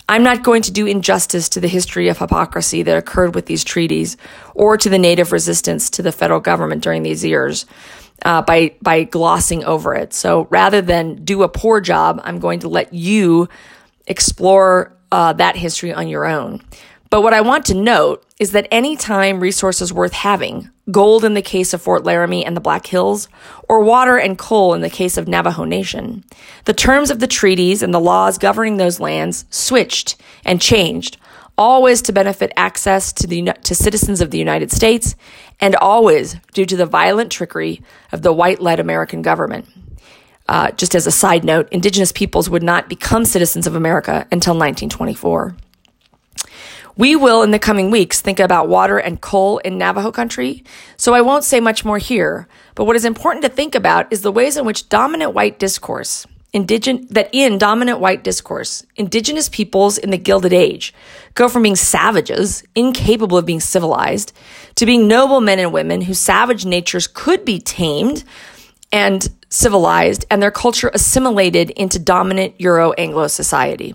I'm 0.09 0.23
not 0.23 0.43
going 0.43 0.63
to 0.63 0.71
do 0.71 0.87
injustice 0.87 1.51
to 1.51 1.61
the 1.61 1.69
history 1.69 2.09
of 2.09 2.17
hypocrisy 2.17 2.83
that 2.83 2.97
occurred 2.97 3.35
with 3.35 3.45
these 3.45 3.63
treaties 3.63 4.17
or 4.55 4.79
to 4.79 4.89
the 4.89 4.99
native 4.99 5.33
resistance 5.33 5.91
to 5.91 6.03
the 6.03 6.13
federal 6.13 6.41
government 6.41 6.83
during 6.83 7.03
these 7.03 7.23
years 7.23 7.67
uh, 8.25 8.41
by, 8.41 8.75
by 8.81 9.05
glossing 9.05 9.65
over 9.65 9.95
it. 9.95 10.15
So 10.15 10.47
rather 10.49 10.81
than 10.81 11.27
do 11.27 11.43
a 11.43 11.49
poor 11.51 11.83
job, 11.83 12.19
I'm 12.25 12.39
going 12.39 12.61
to 12.61 12.69
let 12.69 12.95
you 12.95 13.51
explore 14.07 14.97
uh, 15.13 15.35
that 15.35 15.57
history 15.57 15.93
on 15.93 16.09
your 16.09 16.25
own. 16.25 16.63
But 17.11 17.23
what 17.23 17.35
I 17.35 17.41
want 17.41 17.65
to 17.67 17.75
note 17.75 18.25
is 18.39 18.53
that 18.53 18.69
any 18.71 18.97
time 18.97 19.41
resources 19.41 19.93
worth 19.93 20.13
having, 20.13 20.71
gold 20.91 21.25
in 21.25 21.35
the 21.35 21.43
case 21.43 21.73
of 21.73 21.83
Fort 21.83 22.05
Laramie 22.05 22.45
and 22.45 22.57
the 22.57 22.61
Black 22.61 22.87
Hills, 22.87 23.29
or 23.69 23.83
water 23.83 24.19
and 24.19 24.37
coal 24.39 24.75
in 24.75 24.81
the 24.81 24.91
case 24.91 25.17
of 25.17 25.29
Navajo 25.29 25.65
Nation, 25.65 26.25
the 26.65 26.75
terms 26.75 27.11
of 27.11 27.21
the 27.21 27.27
treaties 27.27 27.83
and 27.83 27.95
the 27.95 28.01
laws 28.01 28.39
governing 28.39 28.77
those 28.77 29.01
lands 29.01 29.45
switched 29.51 30.17
and 30.45 30.61
changed, 30.61 31.17
always 31.57 32.03
to 32.03 32.13
benefit 32.13 32.53
access 32.57 33.13
to 33.13 33.27
the 33.27 33.53
to 33.63 33.75
citizens 33.75 34.21
of 34.21 34.31
the 34.31 34.39
United 34.39 34.73
States, 34.73 35.15
and 35.61 35.75
always 35.77 36.37
due 36.53 36.67
to 36.67 36.77
the 36.77 36.87
violent 36.87 37.31
trickery 37.31 37.81
of 38.13 38.23
the 38.23 38.33
white-led 38.33 38.81
American 38.81 39.23
government. 39.23 39.67
Uh, 40.49 40.71
just 40.73 40.95
as 40.95 41.07
a 41.07 41.13
side 41.13 41.45
note, 41.45 41.69
indigenous 41.73 42.13
peoples 42.13 42.49
would 42.51 42.63
not 42.63 42.89
become 42.89 43.25
citizens 43.25 43.67
of 43.67 43.75
America 43.75 44.27
until 44.31 44.55
1924. 44.55 45.57
We 46.99 47.15
will, 47.15 47.43
in 47.43 47.51
the 47.51 47.59
coming 47.59 47.91
weeks, 47.91 48.23
think 48.23 48.41
about 48.41 48.69
water 48.69 48.97
and 48.97 49.21
coal 49.21 49.59
in 49.59 49.77
Navajo 49.77 50.11
country, 50.11 50.65
so 50.97 51.13
I 51.13 51.21
won't 51.21 51.45
say 51.45 51.61
much 51.61 51.85
more 51.85 51.99
here. 51.99 52.49
But 52.75 52.87
what 52.87 52.97
is 52.97 53.05
important 53.05 53.45
to 53.45 53.51
think 53.51 53.75
about 53.75 54.11
is 54.11 54.23
the 54.23 54.33
ways 54.33 54.57
in 54.57 54.65
which 54.65 54.89
dominant 54.89 55.35
white 55.35 55.59
discourse, 55.59 56.27
indigen- 56.55 57.07
that 57.11 57.29
in 57.33 57.59
dominant 57.59 58.01
white 58.01 58.25
discourse, 58.25 58.83
indigenous 58.97 59.51
peoples 59.51 59.99
in 59.99 60.11
the 60.11 60.17
Gilded 60.17 60.55
Age 60.55 60.95
go 61.35 61.49
from 61.49 61.65
being 61.65 61.77
savages, 61.77 62.65
incapable 62.75 63.37
of 63.37 63.45
being 63.45 63.61
civilized, 63.61 64.33
to 64.77 64.87
being 64.87 65.07
noble 65.07 65.43
men 65.43 65.59
and 65.59 65.75
women 65.75 66.01
whose 66.01 66.19
savage 66.19 66.65
natures 66.65 67.07
could 67.07 67.45
be 67.45 67.59
tamed 67.59 68.25
and 68.91 69.29
civilized, 69.51 70.25
and 70.31 70.43
their 70.43 70.51
culture 70.51 70.91
assimilated 70.95 71.69
into 71.71 71.99
dominant 71.99 72.55
Euro 72.59 72.93
Anglo 72.93 73.27
society. 73.27 73.95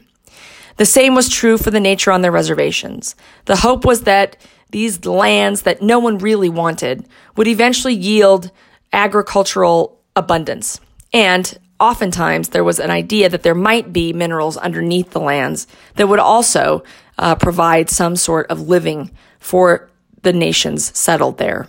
The 0.77 0.85
same 0.85 1.15
was 1.15 1.29
true 1.29 1.57
for 1.57 1.71
the 1.71 1.79
nature 1.79 2.11
on 2.11 2.21
their 2.21 2.31
reservations. 2.31 3.15
The 3.45 3.57
hope 3.57 3.85
was 3.85 4.01
that 4.01 4.37
these 4.71 5.05
lands 5.05 5.63
that 5.63 5.81
no 5.81 5.99
one 5.99 6.17
really 6.17 6.49
wanted 6.49 7.05
would 7.35 7.47
eventually 7.47 7.93
yield 7.93 8.51
agricultural 8.93 9.99
abundance. 10.15 10.79
And 11.13 11.57
oftentimes 11.79 12.49
there 12.49 12.63
was 12.63 12.79
an 12.79 12.91
idea 12.91 13.29
that 13.29 13.43
there 13.43 13.55
might 13.55 13.91
be 13.91 14.13
minerals 14.13 14.57
underneath 14.57 15.11
the 15.11 15.19
lands 15.19 15.67
that 15.95 16.07
would 16.07 16.19
also 16.19 16.83
uh, 17.17 17.35
provide 17.35 17.89
some 17.89 18.15
sort 18.15 18.47
of 18.49 18.67
living 18.67 19.11
for 19.39 19.89
the 20.21 20.33
nations 20.33 20.97
settled 20.97 21.37
there. 21.37 21.67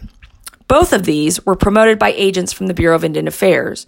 Both 0.69 0.93
of 0.93 1.05
these 1.05 1.45
were 1.45 1.57
promoted 1.57 1.99
by 1.99 2.13
agents 2.13 2.53
from 2.53 2.67
the 2.67 2.75
Bureau 2.75 2.97
of 2.97 3.05
Indian 3.05 3.27
Affairs 3.27 3.87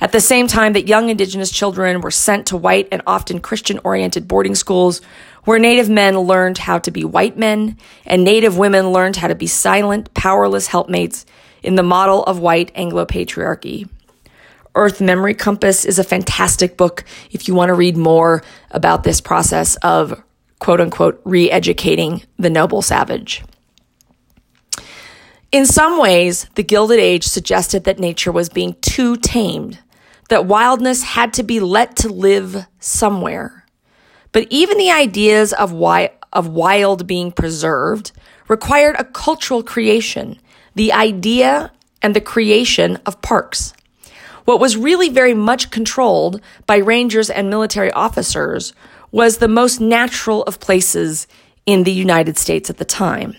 At 0.00 0.12
the 0.12 0.20
same 0.20 0.46
time 0.46 0.72
that 0.72 0.88
young 0.88 1.08
indigenous 1.08 1.50
children 1.50 2.00
were 2.00 2.10
sent 2.10 2.46
to 2.48 2.56
white 2.56 2.88
and 2.90 3.02
often 3.06 3.40
Christian 3.40 3.80
oriented 3.84 4.28
boarding 4.28 4.54
schools 4.54 5.00
where 5.44 5.58
native 5.58 5.88
men 5.88 6.18
learned 6.18 6.58
how 6.58 6.78
to 6.80 6.90
be 6.90 7.04
white 7.04 7.38
men 7.38 7.76
and 8.04 8.24
native 8.24 8.58
women 8.58 8.90
learned 8.90 9.16
how 9.16 9.28
to 9.28 9.34
be 9.34 9.46
silent, 9.46 10.12
powerless 10.14 10.66
helpmates 10.66 11.26
in 11.62 11.76
the 11.76 11.82
model 11.82 12.24
of 12.24 12.38
white 12.38 12.72
Anglo 12.74 13.04
patriarchy. 13.04 13.88
Earth 14.74 15.00
Memory 15.00 15.34
Compass 15.34 15.84
is 15.84 15.98
a 15.98 16.04
fantastic 16.04 16.76
book 16.76 17.04
if 17.30 17.46
you 17.46 17.54
want 17.54 17.68
to 17.68 17.74
read 17.74 17.96
more 17.96 18.42
about 18.70 19.04
this 19.04 19.20
process 19.20 19.76
of 19.76 20.22
quote 20.58 20.80
unquote 20.80 21.20
re 21.24 21.50
educating 21.50 22.22
the 22.38 22.50
noble 22.50 22.82
savage. 22.82 23.44
In 25.52 25.66
some 25.66 26.00
ways, 26.00 26.48
the 26.56 26.64
Gilded 26.64 26.98
Age 26.98 27.22
suggested 27.22 27.84
that 27.84 28.00
nature 28.00 28.32
was 28.32 28.48
being 28.48 28.74
too 28.80 29.16
tamed, 29.16 29.78
that 30.28 30.46
wildness 30.46 31.02
had 31.02 31.32
to 31.34 31.42
be 31.42 31.60
let 31.60 31.96
to 31.96 32.08
live 32.08 32.66
somewhere. 32.80 33.66
But 34.32 34.46
even 34.50 34.78
the 34.78 34.90
ideas 34.90 35.52
of, 35.52 35.70
wi- 35.70 36.12
of 36.32 36.48
wild 36.48 37.06
being 37.06 37.30
preserved 37.32 38.12
required 38.48 38.96
a 38.98 39.04
cultural 39.04 39.62
creation, 39.62 40.38
the 40.74 40.92
idea 40.92 41.70
and 42.02 42.14
the 42.14 42.20
creation 42.20 42.98
of 43.06 43.22
parks. 43.22 43.72
What 44.44 44.60
was 44.60 44.76
really 44.76 45.08
very 45.08 45.34
much 45.34 45.70
controlled 45.70 46.40
by 46.66 46.76
rangers 46.76 47.30
and 47.30 47.48
military 47.48 47.90
officers 47.92 48.74
was 49.10 49.38
the 49.38 49.48
most 49.48 49.80
natural 49.80 50.42
of 50.42 50.60
places 50.60 51.26
in 51.64 51.84
the 51.84 51.92
United 51.92 52.36
States 52.36 52.68
at 52.68 52.76
the 52.76 52.84
time. 52.84 53.36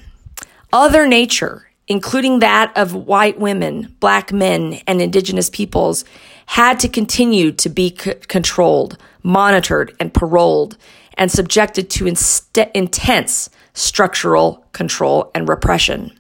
Other 0.74 1.08
nature, 1.08 1.65
including 1.88 2.40
that 2.40 2.76
of 2.76 2.94
white 2.94 3.40
women, 3.40 3.96
black 4.00 4.32
men, 4.32 4.82
and 4.88 5.02
indigenous 5.02 5.50
peoples, 5.50 6.06
had 6.48 6.80
to 6.80 6.90
continue 6.90 7.52
to 7.52 7.70
be 7.70 7.96
c- 7.98 8.14
controlled, 8.28 8.98
monitored, 9.24 9.96
and 10.00 10.14
paroled, 10.14 10.78
and 11.18 11.32
subjected 11.32 11.90
to 11.90 12.08
inst- 12.08 12.58
intense 12.74 13.50
structural 13.74 14.66
control 14.74 15.32
and 15.36 15.48
repression. 15.48 16.12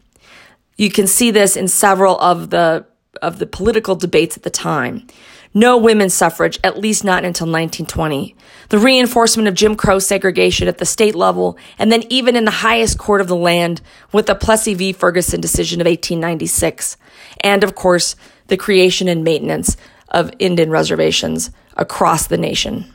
You 0.78 0.92
can 0.92 1.08
see 1.08 1.32
this 1.32 1.56
in 1.56 1.68
several 1.68 2.20
of 2.20 2.50
the 2.50 2.86
of 3.22 3.40
the 3.40 3.46
political 3.46 3.96
debates 3.96 4.36
at 4.36 4.44
the 4.44 4.50
time. 4.50 5.08
No 5.58 5.78
women's 5.78 6.14
suffrage, 6.14 6.60
at 6.66 6.78
least 6.78 7.06
not 7.06 7.24
until 7.24 7.48
1920. 7.48 8.36
The 8.68 8.78
reinforcement 8.78 9.48
of 9.48 9.54
Jim 9.54 9.76
Crow 9.78 10.00
segregation 10.00 10.68
at 10.68 10.80
the 10.80 10.86
state 10.86 11.16
level, 11.16 11.58
and 11.80 11.90
then 11.90 12.04
even 12.10 12.36
in 12.36 12.44
the 12.44 12.52
highest 12.52 12.98
court 12.98 13.22
of 13.22 13.30
the 13.30 13.38
land 13.38 13.82
with 14.12 14.26
the 14.26 14.36
Plessy 14.36 14.74
v. 14.74 14.92
Ferguson 14.92 15.40
decision 15.40 15.80
of 15.80 15.88
1896. 15.88 16.98
And 17.40 17.64
of 17.64 17.74
course, 17.74 18.18
the 18.48 18.58
creation 18.58 19.08
and 19.08 19.24
maintenance 19.24 19.78
of 20.10 20.30
Indian 20.40 20.70
reservations 20.72 21.52
across 21.78 22.28
the 22.28 22.38
nation. 22.38 22.94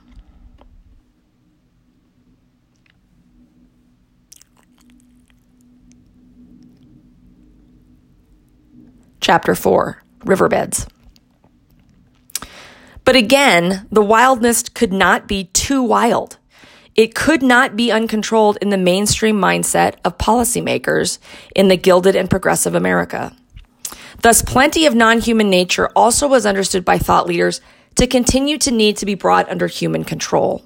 Chapter 9.23 9.55
4 9.55 10.03
Riverbeds. 10.27 10.87
But 13.04 13.16
again, 13.16 13.86
the 13.90 14.02
wildness 14.02 14.68
could 14.68 14.92
not 14.92 15.26
be 15.26 15.44
too 15.44 15.82
wild. 15.82 16.38
It 16.94 17.14
could 17.14 17.42
not 17.42 17.76
be 17.76 17.90
uncontrolled 17.90 18.58
in 18.60 18.70
the 18.70 18.76
mainstream 18.76 19.40
mindset 19.40 19.94
of 20.04 20.18
policymakers 20.18 21.18
in 21.54 21.68
the 21.68 21.76
gilded 21.76 22.16
and 22.16 22.28
progressive 22.28 22.74
America. 22.74 23.34
Thus, 24.22 24.42
plenty 24.42 24.86
of 24.86 24.94
non 24.94 25.20
human 25.20 25.48
nature 25.48 25.88
also 25.96 26.28
was 26.28 26.44
understood 26.44 26.84
by 26.84 26.98
thought 26.98 27.26
leaders 27.26 27.60
to 27.96 28.06
continue 28.06 28.58
to 28.58 28.70
need 28.70 28.96
to 28.98 29.06
be 29.06 29.14
brought 29.14 29.48
under 29.48 29.66
human 29.66 30.04
control. 30.04 30.62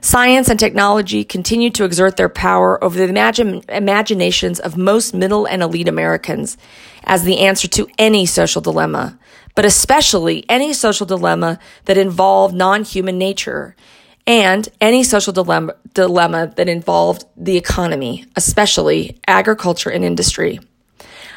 Science 0.00 0.48
and 0.48 0.60
technology 0.60 1.24
continued 1.24 1.74
to 1.74 1.84
exert 1.84 2.16
their 2.16 2.28
power 2.28 2.82
over 2.82 2.96
the 2.96 3.08
imagine, 3.08 3.62
imaginations 3.68 4.60
of 4.60 4.76
most 4.76 5.14
middle 5.14 5.46
and 5.46 5.62
elite 5.62 5.88
Americans 5.88 6.56
as 7.04 7.24
the 7.24 7.38
answer 7.38 7.66
to 7.66 7.88
any 7.98 8.26
social 8.26 8.62
dilemma, 8.62 9.18
but 9.56 9.64
especially 9.64 10.44
any 10.48 10.72
social 10.72 11.06
dilemma 11.06 11.58
that 11.86 11.98
involved 11.98 12.54
non-human 12.54 13.18
nature 13.18 13.74
and 14.26 14.68
any 14.80 15.02
social 15.02 15.32
dilemma, 15.32 15.74
dilemma 15.94 16.52
that 16.56 16.68
involved 16.68 17.24
the 17.36 17.56
economy, 17.56 18.24
especially 18.36 19.18
agriculture 19.26 19.90
and 19.90 20.04
industry. 20.04 20.60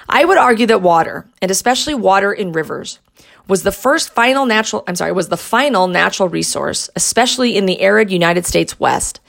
I 0.08 0.26
would 0.26 0.38
argue 0.38 0.66
that 0.68 0.82
water, 0.82 1.28
and 1.42 1.50
especially 1.50 1.94
water 1.94 2.34
in 2.34 2.52
rivers, 2.52 3.00
was 3.48 3.64
the 3.64 3.72
first 3.72 4.12
final 4.12 4.46
natural, 4.46 4.84
I'm 4.88 4.96
sorry, 4.96 5.12
was 5.12 5.30
the 5.30 5.38
final 5.38 5.88
natural 5.88 6.30
resource, 6.30 6.90
especially 6.96 7.56
in 7.56 7.68
the 7.68 7.80
arid 7.80 8.12
United 8.12 8.46
States 8.46 8.80
West, 8.80 9.20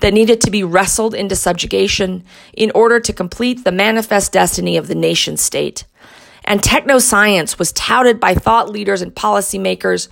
that 0.00 0.14
needed 0.14 0.40
to 0.40 0.50
be 0.50 0.64
wrestled 0.64 1.14
into 1.14 1.36
subjugation 1.36 2.24
in 2.54 2.72
order 2.74 3.00
to 3.00 3.12
complete 3.12 3.64
the 3.64 3.72
manifest 3.72 4.32
destiny 4.32 4.76
of 4.76 4.88
the 4.88 4.94
nation 4.94 5.36
state. 5.36 5.84
And 6.44 6.62
technoscience 6.62 7.58
was 7.58 7.72
touted 7.72 8.18
by 8.18 8.34
thought 8.34 8.70
leaders 8.70 9.02
and 9.02 9.14
policymakers 9.14 10.08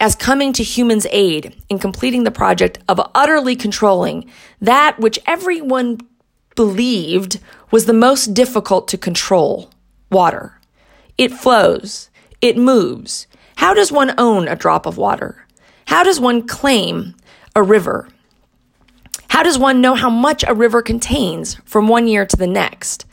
as 0.00 0.14
coming 0.14 0.52
to 0.52 0.62
humans' 0.62 1.06
aid 1.10 1.56
in 1.68 1.78
completing 1.78 2.24
the 2.24 2.30
project 2.30 2.78
of 2.88 3.00
utterly 3.14 3.56
controlling 3.56 4.30
that 4.60 4.98
which 4.98 5.18
everyone 5.26 6.00
believed 6.56 7.40
was 7.70 7.86
the 7.86 7.92
most 7.92 8.34
difficult 8.34 8.88
to 8.88 8.98
control 8.98 9.70
water. 10.10 10.60
It 11.18 11.32
flows. 11.32 12.10
It 12.40 12.56
moves. 12.56 13.26
How 13.56 13.74
does 13.74 13.92
one 13.92 14.14
own 14.18 14.48
a 14.48 14.56
drop 14.56 14.86
of 14.86 14.96
water? 14.96 15.46
How 15.86 16.02
does 16.02 16.20
one 16.20 16.46
claim 16.46 17.14
a 17.54 17.62
river? 17.62 18.08
How 19.28 19.42
does 19.42 19.58
one 19.58 19.80
know 19.80 19.94
how 19.94 20.10
much 20.10 20.44
a 20.46 20.54
river 20.54 20.82
contains 20.82 21.54
from 21.64 21.88
one 21.88 22.06
year 22.06 22.26
to 22.26 22.36
the 22.36 22.46
next? 22.46 23.04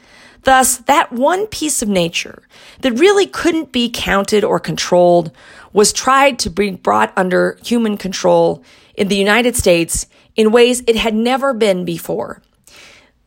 Thus, 0.43 0.77
that 0.77 1.11
one 1.11 1.47
piece 1.47 1.81
of 1.81 1.89
nature 1.89 2.43
that 2.81 2.93
really 2.93 3.27
couldn't 3.27 3.71
be 3.71 3.89
counted 3.89 4.43
or 4.43 4.59
controlled 4.59 5.31
was 5.71 5.93
tried 5.93 6.39
to 6.39 6.49
be 6.49 6.71
brought 6.71 7.13
under 7.15 7.59
human 7.63 7.97
control 7.97 8.63
in 8.95 9.07
the 9.07 9.15
United 9.15 9.55
States 9.55 10.07
in 10.35 10.51
ways 10.51 10.83
it 10.87 10.95
had 10.95 11.13
never 11.13 11.53
been 11.53 11.85
before. 11.85 12.41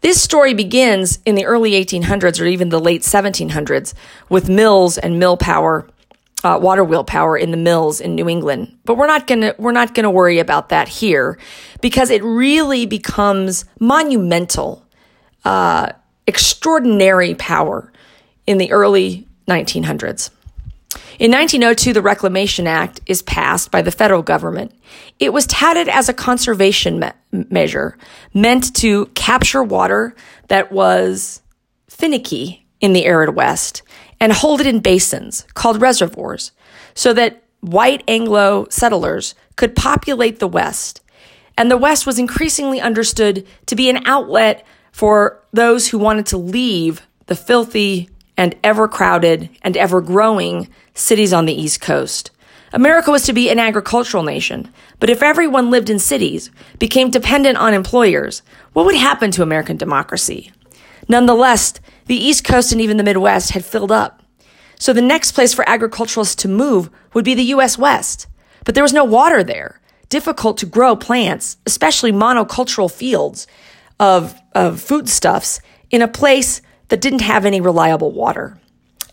This 0.01 0.21
story 0.21 0.53
begins 0.53 1.19
in 1.25 1.35
the 1.35 1.47
early 1.47 1.73
1800s 1.73 2.41
or 2.41 2.45
even 2.45 2.69
the 2.69 2.81
late 2.81 3.03
1700s 3.03 3.95
with 4.29 4.51
mills 4.51 4.99
and 4.99 5.19
mill 5.19 5.37
power 5.37 5.89
uh, 6.45 6.59
water 6.59 6.85
wheel 6.85 7.05
power 7.05 7.37
in 7.37 7.51
the 7.51 7.57
mills 7.57 8.01
in 8.01 8.15
New 8.15 8.29
England. 8.29 8.77
But 8.85 8.97
we're 8.97 9.07
not 9.07 9.27
gonna 9.27 9.55
we're 9.59 9.73
not 9.73 9.95
gonna 9.95 10.11
worry 10.11 10.39
about 10.39 10.69
that 10.69 10.89
here 10.89 11.39
because 11.81 12.11
it 12.11 12.23
really 12.23 12.85
becomes 12.85 13.65
monumental, 13.81 14.87
uh, 15.45 15.93
extraordinary 16.27 17.35
power 17.35 17.93
in 18.47 18.59
the 18.59 18.73
early 18.73 19.27
1900s. 19.49 20.31
In 21.19 21.31
1902, 21.31 21.93
the 21.93 22.03
Reclamation 22.03 22.67
Act 22.67 23.01
is 23.07 23.23
passed 23.23 23.71
by 23.71 23.83
the 23.83 23.91
federal 23.91 24.23
government. 24.23 24.73
It 25.19 25.33
was 25.33 25.47
touted 25.47 25.89
as 25.89 26.09
a 26.09 26.15
conservation 26.15 26.99
me- 26.99 27.11
measure 27.51 27.97
meant 28.33 28.75
to 28.77 29.07
capture 29.15 29.63
water 29.63 30.15
that 30.49 30.73
was 30.73 31.43
finicky 31.89 32.67
in 32.81 32.93
the 32.93 33.07
arid 33.07 33.35
West 33.35 33.83
and 34.21 34.33
hold 34.33 34.61
it 34.61 34.67
in 34.67 34.81
basins 34.81 35.47
called 35.55 35.81
reservoirs 35.81 36.53
so 36.95 37.13
that 37.13 37.43
white 37.61 38.03
Anglo 38.07 38.67
settlers 38.71 39.35
could 39.57 39.77
populate 39.77 40.39
the 40.39 40.49
West. 40.49 41.01
And 41.57 41.71
the 41.71 41.77
West 41.77 42.07
was 42.07 42.19
increasingly 42.19 42.81
understood 42.81 43.47
to 43.67 43.77
be 43.77 43.89
an 43.89 44.05
outlet 44.07 44.67
for 44.95 45.43
those 45.53 45.89
who 45.89 45.99
wanted 45.99 46.25
to 46.25 46.39
leave 46.39 47.05
the 47.27 47.35
filthy 47.35 48.09
and 48.37 48.55
ever 48.63 48.87
crowded 48.87 49.51
and 49.63 49.77
ever 49.77 50.01
growing 50.01 50.69
cities 50.95 51.33
on 51.33 51.47
the 51.47 51.53
East 51.53 51.81
Coast. 51.81 52.31
America 52.73 53.11
was 53.11 53.25
to 53.25 53.33
be 53.33 53.51
an 53.51 53.59
agricultural 53.59 54.23
nation, 54.23 54.73
but 55.01 55.11
if 55.11 55.21
everyone 55.21 55.69
lived 55.69 55.91
in 55.91 55.99
cities, 55.99 56.49
became 56.79 57.11
dependent 57.11 57.59
on 57.59 57.75
employers, 57.75 58.43
what 58.73 58.87
would 58.87 58.95
happen 58.95 59.33
to 59.33 59.43
American 59.43 59.77
democracy? 59.77 60.53
Nonetheless, 61.09 61.75
the 62.07 62.15
East 62.15 62.45
Coast 62.45 62.71
and 62.71 62.81
even 62.81 62.97
the 62.97 63.03
Midwest 63.03 63.51
had 63.51 63.65
filled 63.65 63.91
up. 63.91 64.23
So 64.79 64.93
the 64.93 65.03
next 65.03 65.33
place 65.33 65.53
for 65.53 65.69
agriculturalists 65.69 66.37
to 66.37 66.49
move 66.49 66.89
would 67.15 67.25
be 67.25 67.35
the 67.35 67.43
U.S. 67.57 67.77
West. 67.77 68.29
But 68.65 68.77
there 68.77 68.85
was 68.85 68.93
no 68.93 69.03
water 69.03 69.43
there. 69.43 69.81
Difficult 70.09 70.57
to 70.59 70.67
grow 70.67 70.95
plants, 70.95 71.57
especially 71.67 72.13
monocultural 72.13 72.89
fields 72.89 73.49
of, 73.99 74.41
of 74.55 74.81
foodstuffs 74.81 75.61
in 75.91 76.03
a 76.03 76.09
place 76.09 76.61
that 76.89 77.01
didn't 77.01 77.23
have 77.23 77.45
any 77.45 77.61
reliable 77.61 78.13
water. 78.13 78.59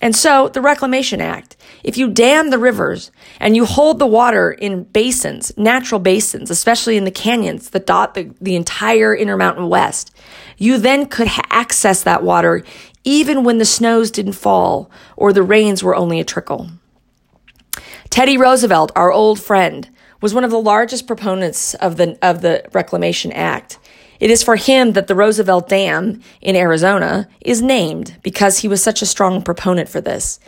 And 0.02 0.16
so 0.16 0.50
the 0.50 0.62
Reclamation 0.62 1.22
Act, 1.22 1.56
if 1.84 1.96
you 1.96 2.10
dam 2.10 2.50
the 2.50 2.58
rivers 2.58 3.12
and 3.40 3.56
you 3.56 3.66
hold 3.66 4.00
the 4.00 4.08
water 4.08 4.52
in 4.52 4.84
basins, 4.86 5.56
natural 5.58 6.00
basins, 6.00 6.50
especially 6.50 6.98
in 6.98 7.06
the 7.06 7.12
canyons 7.12 7.70
that 7.70 7.86
dot 7.86 8.16
the, 8.16 8.34
the 8.42 8.56
entire 8.56 9.16
Intermountain 9.16 9.70
West, 9.70 10.12
you 10.58 10.80
then 10.80 11.06
could 11.06 11.28
ha- 11.28 11.46
access 11.52 12.02
that 12.02 12.24
water 12.24 12.64
even 13.04 13.44
when 13.44 13.60
the 13.60 13.66
snows 13.66 14.10
didn't 14.10 14.34
fall 14.34 14.90
or 15.16 15.32
the 15.32 15.44
rains 15.44 15.84
were 15.84 15.96
only 15.96 16.20
a 16.20 16.26
trickle. 16.26 16.70
Teddy 18.10 18.38
Roosevelt, 18.38 18.92
our 18.96 19.12
old 19.12 19.40
friend, 19.40 19.90
was 20.20 20.34
one 20.34 20.44
of 20.44 20.52
the 20.52 20.62
largest 20.62 21.08
proponents 21.08 21.74
of 21.76 21.98
the, 21.98 22.18
of 22.22 22.42
the 22.42 22.64
Reclamation 22.74 23.32
Act. 23.32 23.78
It 24.22 24.30
is 24.30 24.44
for 24.44 24.56
him 24.56 24.94
that 24.94 25.08
the 25.08 25.16
Roosevelt 25.16 25.68
Dam 25.68 26.22
in 26.42 26.56
Arizona 26.56 27.28
is 27.42 27.60
named 27.60 28.18
because 28.22 28.60
he 28.60 28.68
was 28.68 28.82
such 28.82 29.02
a 29.02 29.08
strong 29.08 29.42
proponent 29.42 29.90
for 29.90 30.00
this. 30.00 30.40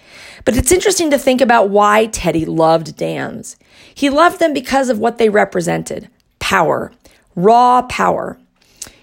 But 0.45 0.55
it's 0.55 0.71
interesting 0.71 1.09
to 1.09 1.17
think 1.17 1.41
about 1.41 1.71
why 1.71 2.05
Teddy 2.05 2.45
loved 2.45 2.95
dams. 2.95 3.57
He 3.95 4.11
loved 4.11 4.39
them 4.39 4.53
because 4.53 4.89
of 4.89 4.99
what 4.99 5.17
they 5.17 5.27
represented 5.27 6.07
power, 6.37 6.91
raw 7.35 7.81
power. 7.81 8.37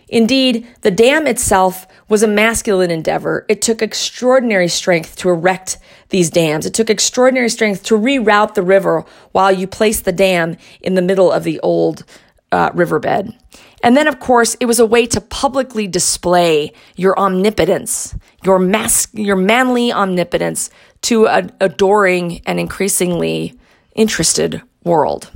Indeed, 0.08 0.68
the 0.82 0.90
dam 0.92 1.26
itself 1.26 1.88
was 2.08 2.22
a 2.22 2.28
masculine 2.28 2.92
endeavor. 2.92 3.44
It 3.48 3.62
took 3.62 3.82
extraordinary 3.82 4.68
strength 4.68 5.16
to 5.16 5.30
erect 5.30 5.78
these 6.10 6.30
dams. 6.30 6.64
It 6.64 6.74
took 6.74 6.90
extraordinary 6.90 7.48
strength 7.48 7.82
to 7.84 7.98
reroute 7.98 8.54
the 8.54 8.62
river 8.62 9.04
while 9.32 9.50
you 9.50 9.66
placed 9.66 10.04
the 10.04 10.12
dam 10.12 10.56
in 10.80 10.94
the 10.94 11.02
middle 11.02 11.32
of 11.32 11.42
the 11.42 11.58
old 11.60 12.04
uh, 12.52 12.70
riverbed. 12.74 13.34
And 13.82 13.96
then, 13.96 14.06
of 14.06 14.20
course, 14.20 14.56
it 14.60 14.66
was 14.66 14.78
a 14.78 14.86
way 14.86 15.06
to 15.06 15.20
publicly 15.20 15.86
display 15.86 16.72
your 16.96 17.18
omnipotence, 17.18 18.14
your 18.44 18.58
mas- 18.58 19.08
your 19.12 19.36
manly 19.36 19.92
omnipotence 19.92 20.70
to 21.02 21.26
an 21.26 21.50
adoring 21.60 22.42
and 22.46 22.60
increasingly 22.60 23.58
interested 23.94 24.62
world. 24.84 25.30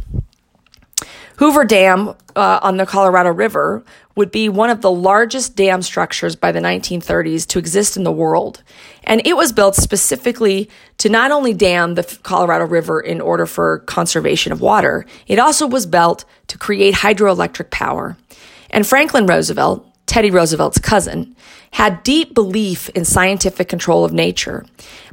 Hoover 1.36 1.64
Dam 1.64 2.14
uh, 2.36 2.60
on 2.62 2.76
the 2.76 2.86
Colorado 2.86 3.30
River 3.30 3.84
would 4.16 4.30
be 4.30 4.48
one 4.48 4.70
of 4.70 4.80
the 4.80 4.90
largest 4.90 5.56
dam 5.56 5.82
structures 5.82 6.36
by 6.36 6.52
the 6.52 6.60
1930s 6.60 7.46
to 7.48 7.58
exist 7.58 7.96
in 7.96 8.04
the 8.04 8.12
world. 8.12 8.62
And 9.04 9.20
it 9.26 9.36
was 9.36 9.52
built 9.52 9.74
specifically 9.74 10.70
to 10.98 11.08
not 11.08 11.30
only 11.30 11.52
dam 11.52 11.94
the 11.94 12.18
Colorado 12.22 12.64
River 12.64 13.00
in 13.00 13.20
order 13.20 13.46
for 13.46 13.80
conservation 13.80 14.52
of 14.52 14.60
water, 14.60 15.04
it 15.26 15.38
also 15.38 15.66
was 15.66 15.86
built 15.86 16.24
to 16.46 16.58
create 16.58 16.94
hydroelectric 16.94 17.70
power. 17.70 18.16
And 18.70 18.86
Franklin 18.86 19.26
Roosevelt, 19.26 19.86
Teddy 20.06 20.30
Roosevelt's 20.30 20.78
cousin, 20.78 21.34
had 21.72 22.04
deep 22.04 22.34
belief 22.34 22.88
in 22.90 23.04
scientific 23.04 23.68
control 23.68 24.04
of 24.04 24.12
nature. 24.12 24.64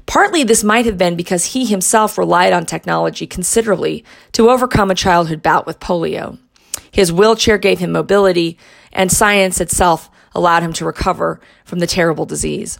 Partly 0.05 0.43
this 0.43 0.63
might 0.63 0.85
have 0.85 0.97
been 0.97 1.15
because 1.15 1.45
he 1.45 1.65
himself 1.65 2.17
relied 2.17 2.53
on 2.53 2.65
technology 2.65 3.25
considerably 3.25 4.05
to 4.33 4.49
overcome 4.49 4.91
a 4.91 4.95
childhood 4.95 5.41
bout 5.41 5.65
with 5.65 5.79
polio. 5.79 6.37
His 6.91 7.11
wheelchair 7.11 7.57
gave 7.57 7.79
him 7.79 7.91
mobility, 7.91 8.57
and 8.93 9.12
science 9.12 9.62
itself 9.62 10.10
allowed 10.34 10.63
him 10.63 10.73
to 10.73 10.86
recover 10.86 11.39
from 11.65 11.80
the 11.80 11.88
terrible 11.88 12.25
disease. 12.25 12.80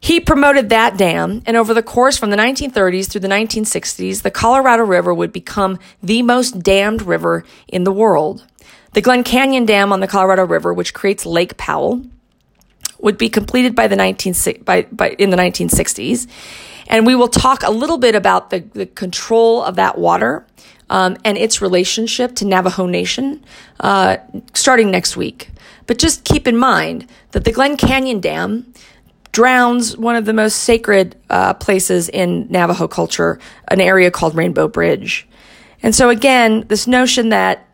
He 0.00 0.20
promoted 0.20 0.68
that 0.68 0.98
dam, 0.98 1.42
and 1.46 1.56
over 1.56 1.72
the 1.72 1.82
course 1.82 2.18
from 2.18 2.28
the 2.28 2.36
1930s 2.36 3.10
through 3.10 3.22
the 3.22 3.28
1960s, 3.28 4.20
the 4.20 4.30
Colorado 4.30 4.82
River 4.84 5.14
would 5.14 5.32
become 5.32 5.78
the 6.02 6.20
most 6.20 6.62
dammed 6.62 7.00
river 7.00 7.42
in 7.68 7.84
the 7.84 7.92
world. 7.92 8.44
The 8.92 9.00
Glen 9.00 9.24
Canyon 9.24 9.64
Dam 9.64 9.92
on 9.92 10.00
the 10.00 10.06
Colorado 10.06 10.44
River, 10.44 10.74
which 10.74 10.92
creates 10.92 11.24
Lake 11.24 11.56
Powell, 11.56 12.04
would 13.00 13.16
be 13.16 13.30
completed 13.30 13.74
by 13.74 13.88
the 13.88 13.96
19, 13.96 14.34
by, 14.62 14.82
by, 14.92 15.10
in 15.18 15.30
the 15.30 15.38
1960s. 15.38 16.26
And 16.86 17.06
we 17.06 17.14
will 17.14 17.28
talk 17.28 17.62
a 17.62 17.70
little 17.70 17.98
bit 17.98 18.14
about 18.14 18.50
the, 18.50 18.60
the 18.60 18.86
control 18.86 19.62
of 19.62 19.76
that 19.76 19.96
water 19.96 20.46
um, 20.90 21.16
and 21.24 21.38
its 21.38 21.62
relationship 21.62 22.34
to 22.36 22.44
Navajo 22.44 22.86
Nation 22.86 23.44
uh, 23.80 24.18
starting 24.52 24.90
next 24.90 25.16
week. 25.16 25.50
But 25.86 25.98
just 25.98 26.24
keep 26.24 26.46
in 26.46 26.56
mind 26.56 27.08
that 27.32 27.44
the 27.44 27.52
Glen 27.52 27.76
Canyon 27.76 28.20
Dam 28.20 28.72
drowns 29.32 29.96
one 29.96 30.16
of 30.16 30.24
the 30.24 30.32
most 30.32 30.58
sacred 30.58 31.16
uh, 31.28 31.54
places 31.54 32.08
in 32.08 32.46
Navajo 32.50 32.86
culture, 32.86 33.38
an 33.68 33.80
area 33.80 34.10
called 34.10 34.34
Rainbow 34.34 34.68
Bridge. 34.68 35.26
And 35.82 35.94
so, 35.94 36.08
again, 36.08 36.64
this 36.68 36.86
notion 36.86 37.30
that 37.30 37.66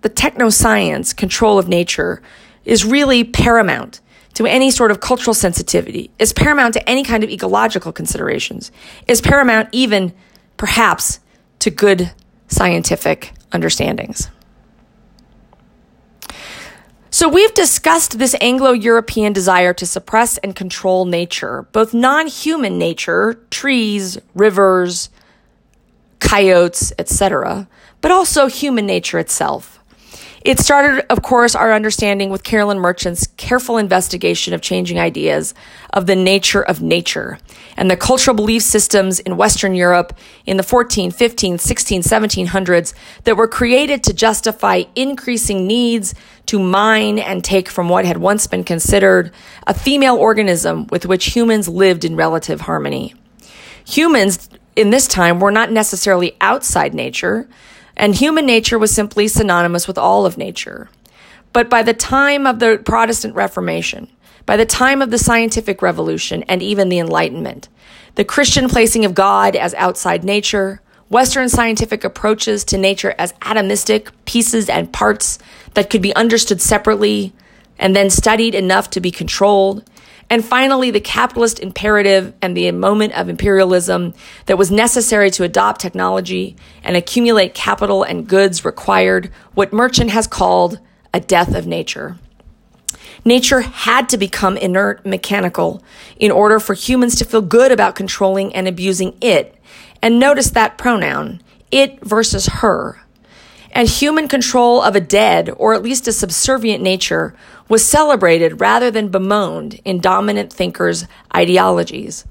the 0.00 0.08
techno 0.08 0.48
science 0.48 1.12
control 1.12 1.58
of 1.58 1.68
nature 1.68 2.22
is 2.64 2.84
really 2.84 3.24
paramount 3.24 4.00
to 4.34 4.46
any 4.46 4.70
sort 4.70 4.90
of 4.90 5.00
cultural 5.00 5.34
sensitivity, 5.34 6.10
is 6.18 6.32
paramount 6.32 6.74
to 6.74 6.88
any 6.88 7.04
kind 7.04 7.22
of 7.22 7.30
ecological 7.30 7.92
considerations, 7.92 8.72
is 9.06 9.20
paramount 9.20 9.68
even, 9.72 10.14
perhaps, 10.56 11.20
to 11.58 11.70
good 11.70 12.12
scientific 12.50 13.32
understandings. 13.52 14.28
So, 17.12 17.28
we've 17.28 17.52
discussed 17.54 18.18
this 18.18 18.36
Anglo 18.40 18.70
European 18.70 19.32
desire 19.32 19.74
to 19.74 19.86
suppress 19.86 20.38
and 20.38 20.54
control 20.54 21.06
nature, 21.06 21.62
both 21.72 21.92
non 21.92 22.28
human 22.28 22.78
nature, 22.78 23.40
trees, 23.50 24.16
rivers, 24.34 25.10
coyotes, 26.20 26.92
etc., 26.98 27.68
but 28.00 28.12
also 28.12 28.46
human 28.46 28.86
nature 28.86 29.18
itself. 29.18 29.79
It 30.42 30.58
started, 30.58 31.04
of 31.12 31.20
course, 31.20 31.54
our 31.54 31.70
understanding 31.70 32.30
with 32.30 32.44
Carolyn 32.44 32.78
Merchant's 32.78 33.26
careful 33.36 33.76
investigation 33.76 34.54
of 34.54 34.62
changing 34.62 34.98
ideas 34.98 35.52
of 35.92 36.06
the 36.06 36.16
nature 36.16 36.62
of 36.62 36.80
nature 36.80 37.38
and 37.76 37.90
the 37.90 37.96
cultural 37.96 38.34
belief 38.34 38.62
systems 38.62 39.20
in 39.20 39.36
Western 39.36 39.74
Europe 39.74 40.16
in 40.46 40.56
the 40.56 40.62
14, 40.62 41.10
15, 41.10 41.58
16, 41.58 42.00
1700s 42.02 42.94
that 43.24 43.36
were 43.36 43.48
created 43.48 44.02
to 44.04 44.14
justify 44.14 44.84
increasing 44.96 45.66
needs 45.66 46.14
to 46.46 46.58
mine 46.58 47.18
and 47.18 47.44
take 47.44 47.68
from 47.68 47.90
what 47.90 48.06
had 48.06 48.16
once 48.16 48.46
been 48.46 48.64
considered 48.64 49.30
a 49.66 49.74
female 49.74 50.16
organism 50.16 50.86
with 50.86 51.04
which 51.04 51.36
humans 51.36 51.68
lived 51.68 52.02
in 52.02 52.16
relative 52.16 52.62
harmony. 52.62 53.14
Humans 53.84 54.48
in 54.74 54.88
this 54.88 55.06
time 55.06 55.38
were 55.38 55.50
not 55.50 55.70
necessarily 55.70 56.34
outside 56.40 56.94
nature 56.94 57.46
and 58.00 58.14
human 58.14 58.46
nature 58.46 58.78
was 58.78 58.90
simply 58.90 59.28
synonymous 59.28 59.86
with 59.86 59.98
all 59.98 60.24
of 60.24 60.38
nature. 60.38 60.88
But 61.52 61.68
by 61.68 61.82
the 61.82 61.92
time 61.92 62.46
of 62.46 62.58
the 62.58 62.80
Protestant 62.82 63.34
Reformation, 63.34 64.08
by 64.46 64.56
the 64.56 64.64
time 64.64 65.02
of 65.02 65.10
the 65.10 65.18
scientific 65.18 65.82
revolution 65.82 66.42
and 66.44 66.62
even 66.62 66.88
the 66.88 66.98
Enlightenment, 66.98 67.68
the 68.14 68.24
Christian 68.24 68.70
placing 68.70 69.04
of 69.04 69.14
God 69.14 69.54
as 69.54 69.74
outside 69.74 70.24
nature, 70.24 70.80
Western 71.10 71.50
scientific 71.50 72.02
approaches 72.02 72.64
to 72.64 72.78
nature 72.78 73.14
as 73.18 73.34
atomistic 73.42 74.08
pieces 74.24 74.70
and 74.70 74.90
parts 74.90 75.38
that 75.74 75.90
could 75.90 76.00
be 76.00 76.16
understood 76.16 76.62
separately 76.62 77.34
and 77.78 77.94
then 77.94 78.08
studied 78.08 78.54
enough 78.54 78.88
to 78.90 79.00
be 79.00 79.10
controlled, 79.10 79.84
and 80.30 80.44
finally, 80.44 80.92
the 80.92 81.00
capitalist 81.00 81.58
imperative 81.58 82.32
and 82.40 82.56
the 82.56 82.70
moment 82.70 83.14
of 83.14 83.28
imperialism 83.28 84.14
that 84.46 84.56
was 84.56 84.70
necessary 84.70 85.28
to 85.32 85.42
adopt 85.42 85.80
technology 85.80 86.54
and 86.84 86.96
accumulate 86.96 87.52
capital 87.52 88.04
and 88.04 88.28
goods 88.28 88.64
required 88.64 89.32
what 89.54 89.72
Merchant 89.72 90.10
has 90.10 90.28
called 90.28 90.78
a 91.12 91.18
death 91.18 91.56
of 91.56 91.66
nature. 91.66 92.16
Nature 93.24 93.60
had 93.60 94.08
to 94.08 94.16
become 94.16 94.56
inert 94.56 95.04
mechanical 95.04 95.82
in 96.16 96.30
order 96.30 96.60
for 96.60 96.74
humans 96.74 97.16
to 97.16 97.24
feel 97.24 97.42
good 97.42 97.72
about 97.72 97.96
controlling 97.96 98.54
and 98.54 98.68
abusing 98.68 99.16
it. 99.20 99.56
And 100.00 100.20
notice 100.20 100.50
that 100.50 100.78
pronoun, 100.78 101.42
it 101.72 102.00
versus 102.04 102.46
her 102.46 102.99
and 103.72 103.88
human 103.88 104.28
control 104.28 104.82
of 104.82 104.96
a 104.96 105.00
dead, 105.00 105.50
or 105.56 105.74
at 105.74 105.82
least 105.82 106.08
a 106.08 106.12
subservient 106.12 106.82
nature, 106.82 107.34
was 107.68 107.84
celebrated 107.84 108.60
rather 108.60 108.90
than 108.90 109.08
bemoaned 109.08 109.80
in 109.84 110.00
dominant 110.00 110.52
thinkers' 110.52 111.06
ideologies. 111.34 112.24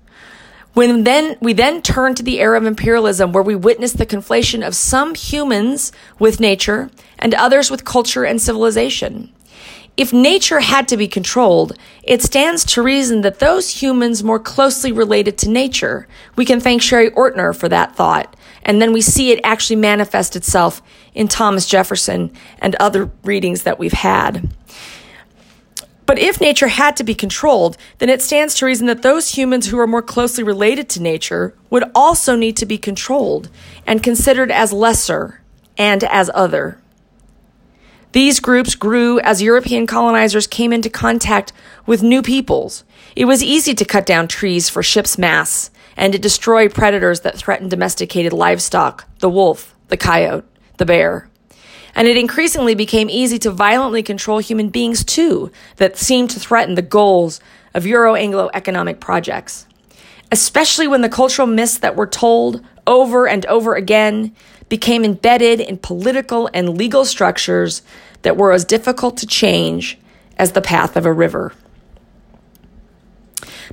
When 0.73 1.03
then 1.03 1.37
we 1.41 1.53
then 1.53 1.81
turn 1.81 2.15
to 2.15 2.23
the 2.23 2.39
era 2.39 2.57
of 2.57 2.65
imperialism 2.65 3.31
where 3.31 3.43
we 3.43 3.55
witness 3.55 3.93
the 3.93 4.05
conflation 4.05 4.65
of 4.65 4.75
some 4.75 5.15
humans 5.15 5.91
with 6.19 6.39
nature 6.39 6.89
and 7.17 7.33
others 7.33 7.71
with 7.71 7.85
culture 7.85 8.23
and 8.23 8.41
civilization. 8.41 9.33
If 9.97 10.13
nature 10.13 10.61
had 10.61 10.87
to 10.87 10.95
be 10.95 11.09
controlled, 11.09 11.73
it 12.03 12.21
stands 12.21 12.63
to 12.65 12.81
reason 12.81 13.19
that 13.21 13.39
those 13.39 13.81
humans 13.81 14.23
more 14.23 14.39
closely 14.39 14.93
related 14.93 15.37
to 15.39 15.49
nature, 15.49 16.07
we 16.37 16.45
can 16.45 16.61
thank 16.61 16.81
Sherry 16.81 17.11
Ortner 17.11 17.53
for 17.53 17.67
that 17.67 17.97
thought, 17.97 18.33
and 18.69 18.79
then 18.79 18.93
we 18.93 19.01
see 19.01 19.31
it 19.31 19.39
actually 19.43 19.77
manifest 19.77 20.35
itself 20.35 20.79
in 21.15 21.27
Thomas 21.27 21.65
Jefferson 21.65 22.31
and 22.59 22.75
other 22.75 23.09
readings 23.23 23.63
that 23.63 23.79
we've 23.79 23.93
had. 23.93 24.47
But 26.05 26.19
if 26.19 26.39
nature 26.39 26.67
had 26.67 26.95
to 26.97 27.03
be 27.03 27.15
controlled, 27.15 27.77
then 27.97 28.09
it 28.09 28.21
stands 28.21 28.53
to 28.55 28.67
reason 28.67 28.85
that 28.85 29.01
those 29.01 29.35
humans 29.35 29.65
who 29.65 29.79
are 29.79 29.87
more 29.87 30.03
closely 30.03 30.43
related 30.43 30.87
to 30.89 31.01
nature 31.01 31.55
would 31.71 31.83
also 31.95 32.35
need 32.35 32.55
to 32.57 32.67
be 32.67 32.77
controlled 32.77 33.49
and 33.87 34.03
considered 34.03 34.51
as 34.51 34.71
lesser 34.71 35.41
and 35.75 36.03
as 36.03 36.29
other. 36.35 36.79
These 38.11 38.39
groups 38.39 38.75
grew 38.75 39.19
as 39.21 39.41
European 39.41 39.87
colonizers 39.87 40.45
came 40.45 40.71
into 40.71 40.91
contact 40.91 41.53
with 41.87 42.03
new 42.03 42.21
peoples. 42.21 42.83
It 43.15 43.25
was 43.25 43.41
easy 43.41 43.73
to 43.73 43.83
cut 43.83 44.05
down 44.05 44.27
trees 44.27 44.69
for 44.69 44.83
ships' 44.83 45.17
masts 45.17 45.71
and 45.99 46.13
to 46.13 46.19
destroy 46.19 46.67
predators 46.67 47.19
that 47.19 47.37
threatened 47.37 47.69
domesticated 47.69 48.33
livestock, 48.33 49.05
the 49.19 49.29
wolf, 49.29 49.75
the 49.89 49.97
coyote, 49.97 50.45
the 50.77 50.85
bear. 50.85 51.29
And 51.93 52.07
it 52.07 52.17
increasingly 52.17 52.73
became 52.73 53.09
easy 53.09 53.37
to 53.39 53.51
violently 53.51 54.01
control 54.01 54.39
human 54.39 54.69
beings 54.69 55.03
too, 55.03 55.51
that 55.75 55.97
seemed 55.97 56.29
to 56.31 56.39
threaten 56.39 56.75
the 56.75 56.81
goals 56.81 57.41
of 57.73 57.85
Euro 57.85 58.15
Anglo 58.15 58.49
economic 58.53 58.99
projects. 58.99 59.67
Especially 60.31 60.87
when 60.87 61.01
the 61.01 61.09
cultural 61.09 61.47
myths 61.47 61.79
that 61.79 61.95
were 61.95 62.07
told 62.07 62.63
over 62.87 63.27
and 63.27 63.45
over 63.45 63.75
again, 63.75 64.35
became 64.69 65.03
embedded 65.03 65.59
in 65.59 65.77
political 65.77 66.49
and 66.53 66.77
legal 66.77 67.05
structures 67.05 67.81
that 68.21 68.37
were 68.37 68.51
as 68.51 68.65
difficult 68.65 69.17
to 69.17 69.27
change 69.27 69.97
as 70.37 70.53
the 70.53 70.61
path 70.61 70.95
of 70.95 71.05
a 71.05 71.13
river. 71.13 71.53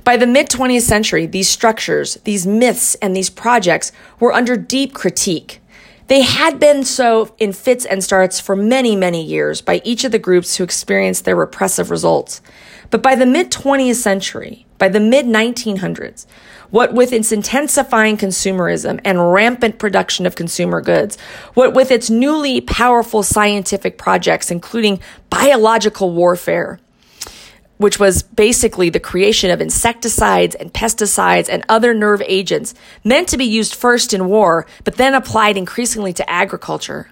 By 0.03 0.17
the 0.17 0.27
mid 0.27 0.49
20th 0.49 0.81
century, 0.81 1.25
these 1.25 1.49
structures, 1.49 2.15
these 2.23 2.47
myths, 2.47 2.95
and 2.95 3.15
these 3.15 3.29
projects 3.29 3.91
were 4.19 4.33
under 4.33 4.55
deep 4.55 4.93
critique. 4.93 5.61
They 6.07 6.21
had 6.21 6.59
been 6.59 6.85
so 6.85 7.35
in 7.37 7.51
fits 7.51 7.85
and 7.85 8.01
starts 8.01 8.39
for 8.39 8.55
many, 8.55 8.95
many 8.95 9.21
years 9.21 9.59
by 9.61 9.81
each 9.83 10.05
of 10.05 10.13
the 10.13 10.19
groups 10.19 10.55
who 10.55 10.63
experienced 10.63 11.25
their 11.25 11.35
repressive 11.35 11.91
results. 11.91 12.41
But 12.89 13.03
by 13.03 13.15
the 13.15 13.25
mid 13.25 13.51
20th 13.51 13.95
century, 13.95 14.65
by 14.77 14.87
the 14.87 15.01
mid 15.01 15.25
1900s, 15.25 16.25
what 16.69 16.93
with 16.93 17.11
its 17.11 17.31
intensifying 17.31 18.17
consumerism 18.17 19.01
and 19.03 19.33
rampant 19.33 19.79
production 19.79 20.25
of 20.25 20.35
consumer 20.35 20.81
goods, 20.81 21.17
what 21.53 21.73
with 21.73 21.91
its 21.91 22.09
newly 22.09 22.61
powerful 22.61 23.23
scientific 23.23 23.97
projects, 23.97 24.49
including 24.49 24.99
biological 25.29 26.11
warfare, 26.11 26.79
which 27.77 27.99
was 27.99 28.23
basically 28.23 28.89
the 28.89 28.99
creation 28.99 29.51
of 29.51 29.61
insecticides 29.61 30.55
and 30.55 30.73
pesticides 30.73 31.49
and 31.49 31.63
other 31.69 31.93
nerve 31.93 32.21
agents 32.25 32.73
meant 33.03 33.27
to 33.29 33.37
be 33.37 33.45
used 33.45 33.75
first 33.75 34.13
in 34.13 34.27
war, 34.27 34.65
but 34.83 34.95
then 34.95 35.13
applied 35.13 35.57
increasingly 35.57 36.13
to 36.13 36.29
agriculture. 36.29 37.09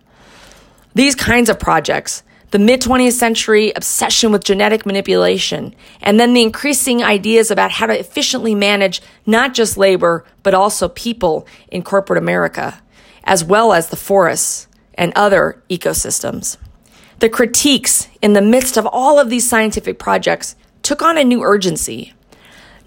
These 0.93 1.15
kinds 1.15 1.49
of 1.49 1.59
projects 1.59 2.23
the 2.51 2.59
mid 2.59 2.79
20th 2.79 3.11
century 3.11 3.73
obsession 3.75 4.31
with 4.31 4.45
genetic 4.45 4.85
manipulation, 4.85 5.75
and 6.01 6.17
then 6.17 6.33
the 6.33 6.41
increasing 6.41 7.03
ideas 7.03 7.51
about 7.51 7.69
how 7.71 7.85
to 7.85 7.99
efficiently 7.99 8.55
manage 8.55 9.01
not 9.25 9.53
just 9.53 9.75
labor, 9.75 10.23
but 10.41 10.53
also 10.53 10.87
people 10.87 11.45
in 11.67 11.83
corporate 11.83 12.17
America, 12.17 12.81
as 13.25 13.43
well 13.43 13.73
as 13.73 13.89
the 13.89 13.97
forests 13.97 14.67
and 14.93 15.11
other 15.17 15.61
ecosystems. 15.69 16.55
The 17.19 17.29
critiques 17.29 18.07
in 18.21 18.33
the 18.33 18.41
midst 18.41 18.77
of 18.77 18.87
all 18.91 19.19
of 19.19 19.29
these 19.29 19.47
scientific 19.47 19.97
projects 19.99 20.55
took 20.83 21.01
on 21.01 21.17
a 21.17 21.23
new 21.23 21.41
urgency. 21.41 22.13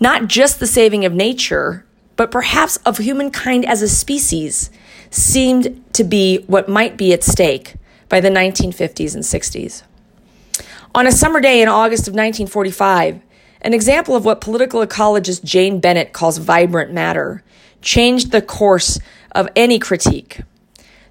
Not 0.00 0.28
just 0.28 0.60
the 0.60 0.66
saving 0.66 1.04
of 1.04 1.12
nature, 1.12 1.84
but 2.16 2.30
perhaps 2.30 2.76
of 2.78 2.98
humankind 2.98 3.64
as 3.64 3.80
a 3.80 3.88
species 3.88 4.70
seemed 5.10 5.82
to 5.94 6.04
be 6.04 6.38
what 6.46 6.68
might 6.68 6.96
be 6.96 7.12
at 7.12 7.24
stake 7.24 7.74
by 8.08 8.20
the 8.20 8.28
1950s 8.28 9.14
and 9.14 9.24
60s. 9.24 9.82
On 10.94 11.06
a 11.06 11.12
summer 11.12 11.40
day 11.40 11.62
in 11.62 11.68
August 11.68 12.08
of 12.08 12.12
1945, 12.12 13.20
an 13.62 13.74
example 13.74 14.14
of 14.14 14.24
what 14.24 14.40
political 14.40 14.84
ecologist 14.84 15.42
Jane 15.42 15.80
Bennett 15.80 16.12
calls 16.12 16.38
vibrant 16.38 16.92
matter 16.92 17.42
changed 17.82 18.30
the 18.30 18.42
course 18.42 18.98
of 19.32 19.48
any 19.56 19.78
critique. 19.78 20.40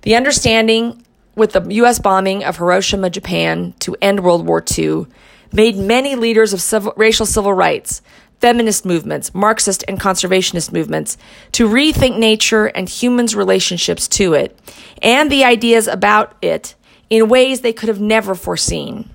The 0.04 0.16
understanding 0.16 1.04
with 1.38 1.54
the 1.54 1.62
U.S. 1.76 2.00
bombing 2.00 2.44
of 2.44 2.58
Hiroshima, 2.58 3.12
Japan 3.12 3.76
to 3.80 3.96
end 4.02 4.24
World 4.24 4.46
War 4.46 4.64
II 4.78 5.06
made 5.54 5.78
many 5.78 6.16
leaders 6.16 6.52
of 6.52 6.60
civil, 6.60 6.94
racial 6.98 7.28
civil 7.28 7.54
rights, 7.54 8.02
feminist 8.42 8.86
movements, 8.86 9.34
Marxist 9.34 9.84
and 9.88 10.00
conservationist 10.00 10.74
movements 10.74 11.16
to 11.52 11.70
rethink 11.70 12.18
nature 12.18 12.66
and 12.66 12.90
humans' 12.90 13.36
relationships 13.36 14.08
to 14.08 14.34
it 14.34 14.60
and 15.02 15.32
the 15.32 15.44
ideas 15.44 15.88
about 15.88 16.36
it 16.42 16.74
in 17.10 17.30
ways 17.30 17.62
they 17.62 17.72
could 17.72 17.88
have 17.88 18.02
never 18.02 18.34
foreseen. 18.34 19.10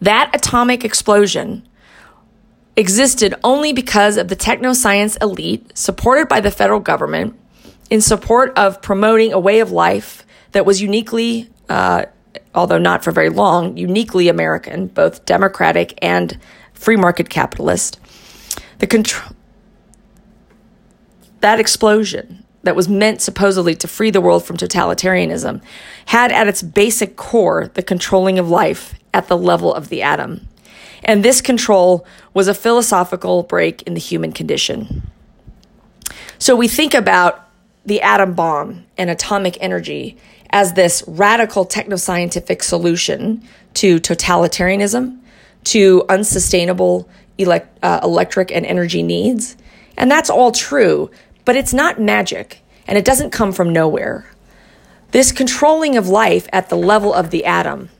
That 0.00 0.30
atomic 0.34 0.84
explosion 0.84 1.66
existed 2.76 3.34
only 3.42 3.72
because 3.72 4.18
of 4.18 4.28
the 4.28 4.36
techno 4.36 4.74
science 4.74 5.16
elite, 5.16 5.76
supported 5.76 6.28
by 6.28 6.40
the 6.40 6.50
federal 6.50 6.80
government, 6.80 7.34
in 7.88 8.02
support 8.02 8.52
of 8.58 8.82
promoting 8.82 9.32
a 9.32 9.40
way 9.40 9.60
of 9.60 9.72
life 9.72 10.25
that 10.56 10.64
was 10.64 10.80
uniquely, 10.80 11.50
uh, 11.68 12.06
although 12.54 12.78
not 12.78 13.04
for 13.04 13.12
very 13.12 13.28
long, 13.28 13.76
uniquely 13.76 14.28
American, 14.28 14.86
both 14.86 15.26
democratic 15.26 15.98
and 16.00 16.38
free 16.72 16.96
market 16.96 17.28
capitalist. 17.28 18.00
The 18.78 18.86
control 18.86 19.36
that 21.40 21.60
explosion 21.60 22.42
that 22.62 22.74
was 22.74 22.88
meant 22.88 23.20
supposedly 23.20 23.74
to 23.74 23.86
free 23.86 24.10
the 24.10 24.22
world 24.22 24.46
from 24.46 24.56
totalitarianism 24.56 25.60
had 26.06 26.32
at 26.32 26.48
its 26.48 26.62
basic 26.62 27.16
core 27.16 27.70
the 27.74 27.82
controlling 27.82 28.38
of 28.38 28.48
life 28.48 28.94
at 29.12 29.28
the 29.28 29.36
level 29.36 29.74
of 29.74 29.90
the 29.90 30.00
atom. 30.00 30.48
And 31.04 31.22
this 31.22 31.42
control 31.42 32.06
was 32.32 32.48
a 32.48 32.54
philosophical 32.54 33.42
break 33.42 33.82
in 33.82 33.92
the 33.92 34.00
human 34.00 34.32
condition. 34.32 35.02
So 36.38 36.56
we 36.56 36.66
think 36.66 36.94
about 36.94 37.46
the 37.84 38.00
atom 38.00 38.32
bomb 38.32 38.86
and 38.96 39.10
atomic 39.10 39.56
energy 39.60 40.16
as 40.50 40.72
this 40.72 41.02
radical 41.06 41.66
technoscientific 41.66 42.62
solution 42.62 43.42
to 43.74 43.98
totalitarianism, 44.00 45.18
to 45.64 46.04
unsustainable 46.08 47.08
elect, 47.38 47.78
uh, 47.82 48.00
electric 48.02 48.50
and 48.50 48.64
energy 48.64 49.02
needs. 49.02 49.56
And 49.96 50.10
that's 50.10 50.30
all 50.30 50.52
true, 50.52 51.10
but 51.44 51.56
it's 51.56 51.72
not 51.72 52.00
magic, 52.00 52.62
and 52.86 52.96
it 52.96 53.04
doesn't 53.04 53.30
come 53.30 53.52
from 53.52 53.72
nowhere. 53.72 54.30
This 55.12 55.32
controlling 55.32 55.96
of 55.96 56.08
life 56.08 56.48
at 56.52 56.68
the 56.68 56.76
level 56.76 57.14
of 57.14 57.30
the 57.30 57.44
atom, 57.44 57.90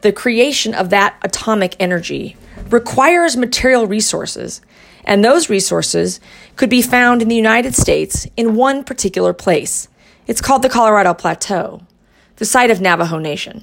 the 0.00 0.12
creation 0.12 0.74
of 0.74 0.90
that 0.90 1.16
atomic 1.22 1.76
energy, 1.78 2.36
requires 2.70 3.36
material 3.36 3.86
resources, 3.86 4.60
and 5.04 5.24
those 5.24 5.48
resources 5.48 6.20
could 6.56 6.70
be 6.70 6.82
found 6.82 7.22
in 7.22 7.28
the 7.28 7.36
United 7.36 7.74
States 7.74 8.26
in 8.36 8.56
one 8.56 8.82
particular 8.82 9.32
place. 9.32 9.88
It's 10.26 10.40
called 10.40 10.62
the 10.62 10.68
Colorado 10.68 11.14
Plateau, 11.14 11.82
the 12.36 12.44
site 12.44 12.72
of 12.72 12.80
Navajo 12.80 13.18
Nation. 13.18 13.62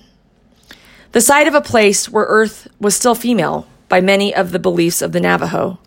The 1.11 1.19
site 1.19 1.45
of 1.45 1.53
a 1.53 1.61
place 1.61 2.07
where 2.07 2.23
Earth 2.23 2.69
was 2.79 2.95
still 2.95 3.15
female 3.15 3.67
by 3.89 3.99
many 3.99 4.33
of 4.33 4.51
the 4.51 4.59
beliefs 4.59 5.01
of 5.01 5.11
the 5.11 5.19
Navajo. 5.19 5.77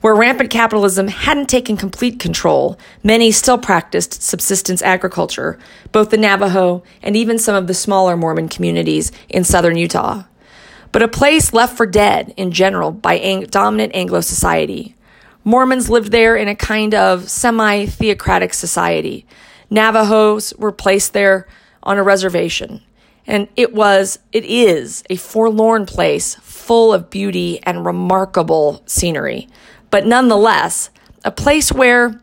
Where 0.00 0.14
rampant 0.14 0.48
capitalism 0.48 1.08
hadn't 1.08 1.50
taken 1.50 1.76
complete 1.76 2.18
control, 2.18 2.78
many 3.04 3.30
still 3.30 3.58
practiced 3.58 4.22
subsistence 4.22 4.80
agriculture, 4.80 5.58
both 5.92 6.08
the 6.08 6.16
Navajo 6.16 6.82
and 7.02 7.14
even 7.14 7.38
some 7.38 7.54
of 7.54 7.66
the 7.66 7.74
smaller 7.74 8.16
Mormon 8.16 8.48
communities 8.48 9.12
in 9.28 9.44
southern 9.44 9.76
Utah. 9.76 10.24
But 10.92 11.02
a 11.02 11.08
place 11.08 11.52
left 11.52 11.76
for 11.76 11.84
dead 11.84 12.32
in 12.38 12.52
general 12.52 12.90
by 12.90 13.18
ang- 13.18 13.44
dominant 13.44 13.94
Anglo 13.94 14.22
society. 14.22 14.96
Mormons 15.44 15.90
lived 15.90 16.10
there 16.10 16.36
in 16.36 16.48
a 16.48 16.56
kind 16.56 16.94
of 16.94 17.28
semi 17.28 17.84
theocratic 17.84 18.54
society. 18.54 19.26
Navajos 19.72 20.54
were 20.58 20.72
placed 20.72 21.12
there 21.12 21.46
on 21.82 21.98
a 21.98 22.02
reservation. 22.02 22.82
And 23.26 23.48
it 23.56 23.72
was, 23.72 24.18
it 24.32 24.44
is 24.44 25.04
a 25.08 25.16
forlorn 25.16 25.86
place 25.86 26.34
full 26.36 26.92
of 26.92 27.10
beauty 27.10 27.60
and 27.62 27.86
remarkable 27.86 28.82
scenery 28.86 29.48
but 29.92 30.06
nonetheless, 30.06 30.88
a 31.22 31.30
place 31.30 31.70
where 31.70 32.18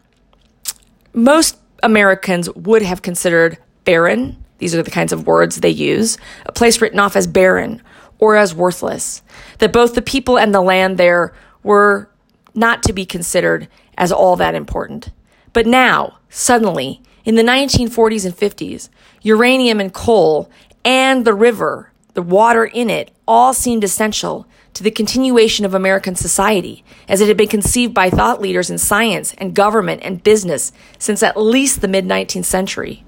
most 1.14 1.56
Americans 1.84 2.50
would 2.56 2.82
have 2.82 3.04
considered 3.04 3.60
barren. 3.86 4.44
These 4.58 4.74
are 4.74 4.82
the 4.82 4.90
kinds 4.90 5.14
of 5.14 5.28
words 5.28 5.58
they 5.58 5.70
use. 5.70 6.18
A 6.48 6.52
place 6.52 6.82
written 6.82 7.00
off 7.00 7.16
as 7.16 7.28
barren 7.28 7.84
or 8.18 8.36
as 8.36 8.56
worthless. 8.56 9.22
That 9.60 9.72
both 9.72 9.94
the 9.94 10.02
people 10.02 10.40
and 10.40 10.54
the 10.54 10.62
land 10.62 10.98
there 10.98 11.32
were 11.62 12.10
not 12.56 12.82
to 12.84 12.92
be 12.92 13.06
considered 13.06 13.68
as 14.00 14.12
all 14.12 14.36
that 14.38 14.56
important. 14.56 15.12
But 15.54 15.68
now, 15.68 16.18
suddenly, 16.30 17.04
in 17.26 17.36
the 17.36 17.44
1940s 17.44 18.26
and 18.26 18.36
50s, 18.36 18.90
uranium 19.22 19.80
and 19.80 19.94
coal 19.94 20.50
and 20.84 21.26
the 21.26 21.34
river, 21.34 21.92
the 22.14 22.22
water 22.22 22.66
in 22.66 22.90
it, 22.90 23.12
all 23.28 23.54
seemed 23.54 23.84
essential 23.84 24.48
to 24.74 24.84
the 24.84 24.92
continuation 24.92 25.66
of 25.66 25.74
American 25.74 26.16
society 26.16 26.84
as 27.08 27.22
it 27.22 27.28
had 27.28 27.38
been 27.38 27.48
conceived 27.48 27.94
by 27.94 28.10
thought 28.10 28.42
leaders 28.42 28.70
in 28.70 28.78
science 28.78 29.34
and 29.38 29.56
government 29.56 30.02
and 30.04 30.24
business 30.24 30.72
since 30.98 31.22
at 31.22 31.40
least 31.40 31.82
the 31.82 31.88
mid 31.88 32.06
19th 32.06 32.46
century. 32.46 33.04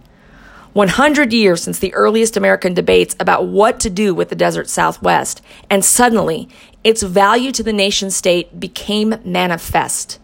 100 0.74 1.34
years 1.34 1.62
since 1.62 1.80
the 1.80 1.93
earliest 1.93 2.38
American 2.38 2.74
debates 2.74 3.16
about 3.20 3.45
what 3.45 3.80
to 3.82 3.89
do 3.89 4.16
with 4.16 4.30
the 4.30 4.36
desert 4.36 4.70
Southwest, 4.70 5.41
and 5.70 5.84
suddenly 5.84 6.47
its 6.84 7.03
value 7.03 7.51
to 7.51 7.64
the 7.64 7.74
nation 7.74 8.09
state 8.09 8.57
became 8.57 9.16
manifest. 9.26 10.18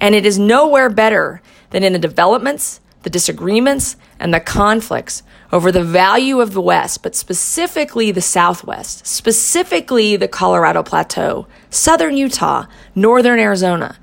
And 0.00 0.14
it 0.14 0.26
is 0.26 0.38
nowhere 0.38 0.90
better 0.90 1.40
than 1.70 1.84
in 1.84 1.92
the 1.92 1.98
developments, 1.98 2.80
the 3.04 3.10
disagreements, 3.10 3.96
and 4.18 4.34
the 4.34 4.40
conflicts 4.40 5.22
over 5.52 5.70
the 5.70 5.84
value 5.84 6.40
of 6.40 6.52
the 6.52 6.60
West, 6.60 7.02
but 7.02 7.14
specifically 7.14 8.10
the 8.10 8.20
Southwest, 8.20 9.06
specifically 9.06 10.16
the 10.16 10.26
Colorado 10.26 10.82
Plateau, 10.82 11.46
southern 11.70 12.16
Utah, 12.16 12.66
northern 12.94 13.38
Arizona, 13.38 13.96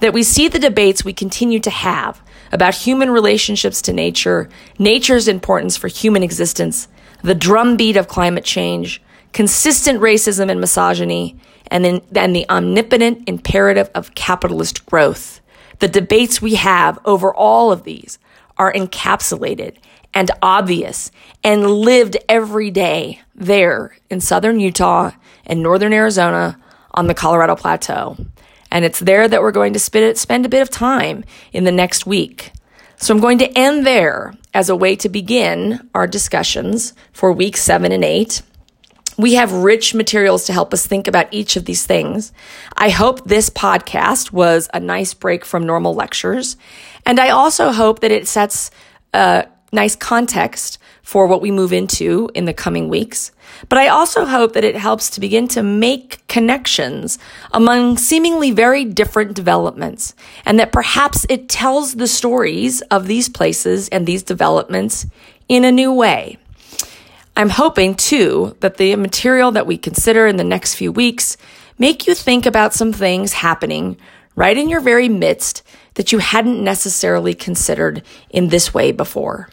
that 0.00 0.12
we 0.12 0.22
see 0.22 0.48
the 0.48 0.58
debates 0.58 1.04
we 1.04 1.12
continue 1.12 1.60
to 1.60 1.70
have 1.70 2.20
about 2.50 2.74
human 2.74 3.10
relationships 3.10 3.82
to 3.82 3.92
nature, 3.92 4.48
nature's 4.78 5.28
importance 5.28 5.76
for 5.76 5.88
human 5.88 6.22
existence, 6.22 6.88
the 7.22 7.34
drumbeat 7.34 7.96
of 7.96 8.08
climate 8.08 8.44
change, 8.44 9.02
consistent 9.32 10.00
racism 10.00 10.50
and 10.50 10.60
misogyny, 10.60 11.36
and 11.68 11.84
then 11.84 12.00
and 12.14 12.34
the 12.34 12.48
omnipotent 12.48 13.28
imperative 13.28 13.90
of 13.94 14.14
capitalist 14.14 14.86
growth. 14.86 15.40
The 15.78 15.88
debates 15.88 16.40
we 16.40 16.54
have 16.54 16.98
over 17.04 17.34
all 17.34 17.70
of 17.70 17.84
these 17.84 18.18
are 18.58 18.72
encapsulated 18.72 19.76
and 20.14 20.30
obvious 20.40 21.10
and 21.44 21.70
lived 21.70 22.16
every 22.28 22.70
day 22.70 23.20
there 23.34 23.96
in 24.08 24.20
southern 24.20 24.60
Utah 24.60 25.10
and 25.44 25.62
northern 25.62 25.92
Arizona 25.92 26.58
on 26.92 27.06
the 27.06 27.14
Colorado 27.14 27.54
Plateau. 27.54 28.16
And 28.70 28.84
it's 28.84 29.00
there 29.00 29.28
that 29.28 29.42
we're 29.42 29.52
going 29.52 29.74
to 29.74 29.78
spend 29.78 30.46
a 30.46 30.48
bit 30.48 30.62
of 30.62 30.70
time 30.70 31.24
in 31.52 31.64
the 31.64 31.72
next 31.72 32.06
week. 32.06 32.52
So 32.96 33.14
I'm 33.14 33.20
going 33.20 33.38
to 33.38 33.58
end 33.58 33.86
there 33.86 34.34
as 34.54 34.70
a 34.70 34.76
way 34.76 34.96
to 34.96 35.08
begin 35.08 35.88
our 35.94 36.06
discussions 36.06 36.94
for 37.12 37.30
week 37.30 37.56
seven 37.56 37.92
and 37.92 38.04
eight. 38.04 38.42
We 39.18 39.34
have 39.34 39.52
rich 39.52 39.94
materials 39.94 40.44
to 40.46 40.52
help 40.52 40.74
us 40.74 40.86
think 40.86 41.08
about 41.08 41.28
each 41.30 41.56
of 41.56 41.64
these 41.64 41.86
things. 41.86 42.32
I 42.76 42.90
hope 42.90 43.24
this 43.24 43.48
podcast 43.48 44.30
was 44.30 44.68
a 44.74 44.80
nice 44.80 45.14
break 45.14 45.44
from 45.44 45.64
normal 45.64 45.94
lectures. 45.94 46.56
And 47.06 47.18
I 47.18 47.30
also 47.30 47.72
hope 47.72 48.00
that 48.00 48.10
it 48.10 48.28
sets 48.28 48.70
a 49.14 49.46
nice 49.72 49.96
context 49.96 50.78
for 51.02 51.26
what 51.26 51.40
we 51.40 51.50
move 51.50 51.72
into 51.72 52.28
in 52.34 52.44
the 52.44 52.52
coming 52.52 52.88
weeks. 52.88 53.30
But 53.68 53.78
I 53.78 53.88
also 53.88 54.26
hope 54.26 54.52
that 54.52 54.64
it 54.64 54.76
helps 54.76 55.08
to 55.10 55.20
begin 55.20 55.48
to 55.48 55.62
make 55.62 56.26
connections 56.26 57.18
among 57.52 57.96
seemingly 57.96 58.50
very 58.50 58.84
different 58.84 59.34
developments 59.34 60.14
and 60.44 60.58
that 60.58 60.72
perhaps 60.72 61.24
it 61.28 61.48
tells 61.48 61.94
the 61.94 62.08
stories 62.08 62.82
of 62.82 63.06
these 63.06 63.28
places 63.28 63.88
and 63.88 64.06
these 64.06 64.22
developments 64.22 65.06
in 65.48 65.64
a 65.64 65.72
new 65.72 65.92
way. 65.92 66.38
I'm 67.36 67.50
hoping 67.50 67.94
too 67.94 68.56
that 68.60 68.78
the 68.78 68.96
material 68.96 69.52
that 69.52 69.66
we 69.66 69.76
consider 69.76 70.26
in 70.26 70.36
the 70.36 70.44
next 70.44 70.74
few 70.74 70.90
weeks 70.90 71.36
make 71.78 72.06
you 72.06 72.14
think 72.14 72.46
about 72.46 72.72
some 72.72 72.92
things 72.92 73.34
happening 73.34 73.98
right 74.34 74.56
in 74.56 74.70
your 74.70 74.80
very 74.80 75.08
midst 75.08 75.62
that 75.94 76.12
you 76.12 76.18
hadn't 76.18 76.64
necessarily 76.64 77.34
considered 77.34 78.02
in 78.30 78.48
this 78.48 78.72
way 78.72 78.90
before. 78.90 79.50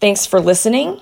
Thanks 0.00 0.26
for 0.26 0.40
listening. 0.40 1.00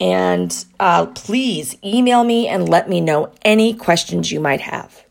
And 0.00 0.64
uh, 0.78 1.06
please 1.06 1.76
email 1.84 2.22
me 2.22 2.46
and 2.46 2.68
let 2.68 2.88
me 2.88 3.00
know 3.00 3.32
any 3.42 3.74
questions 3.74 4.30
you 4.30 4.38
might 4.38 4.60
have. 4.60 5.07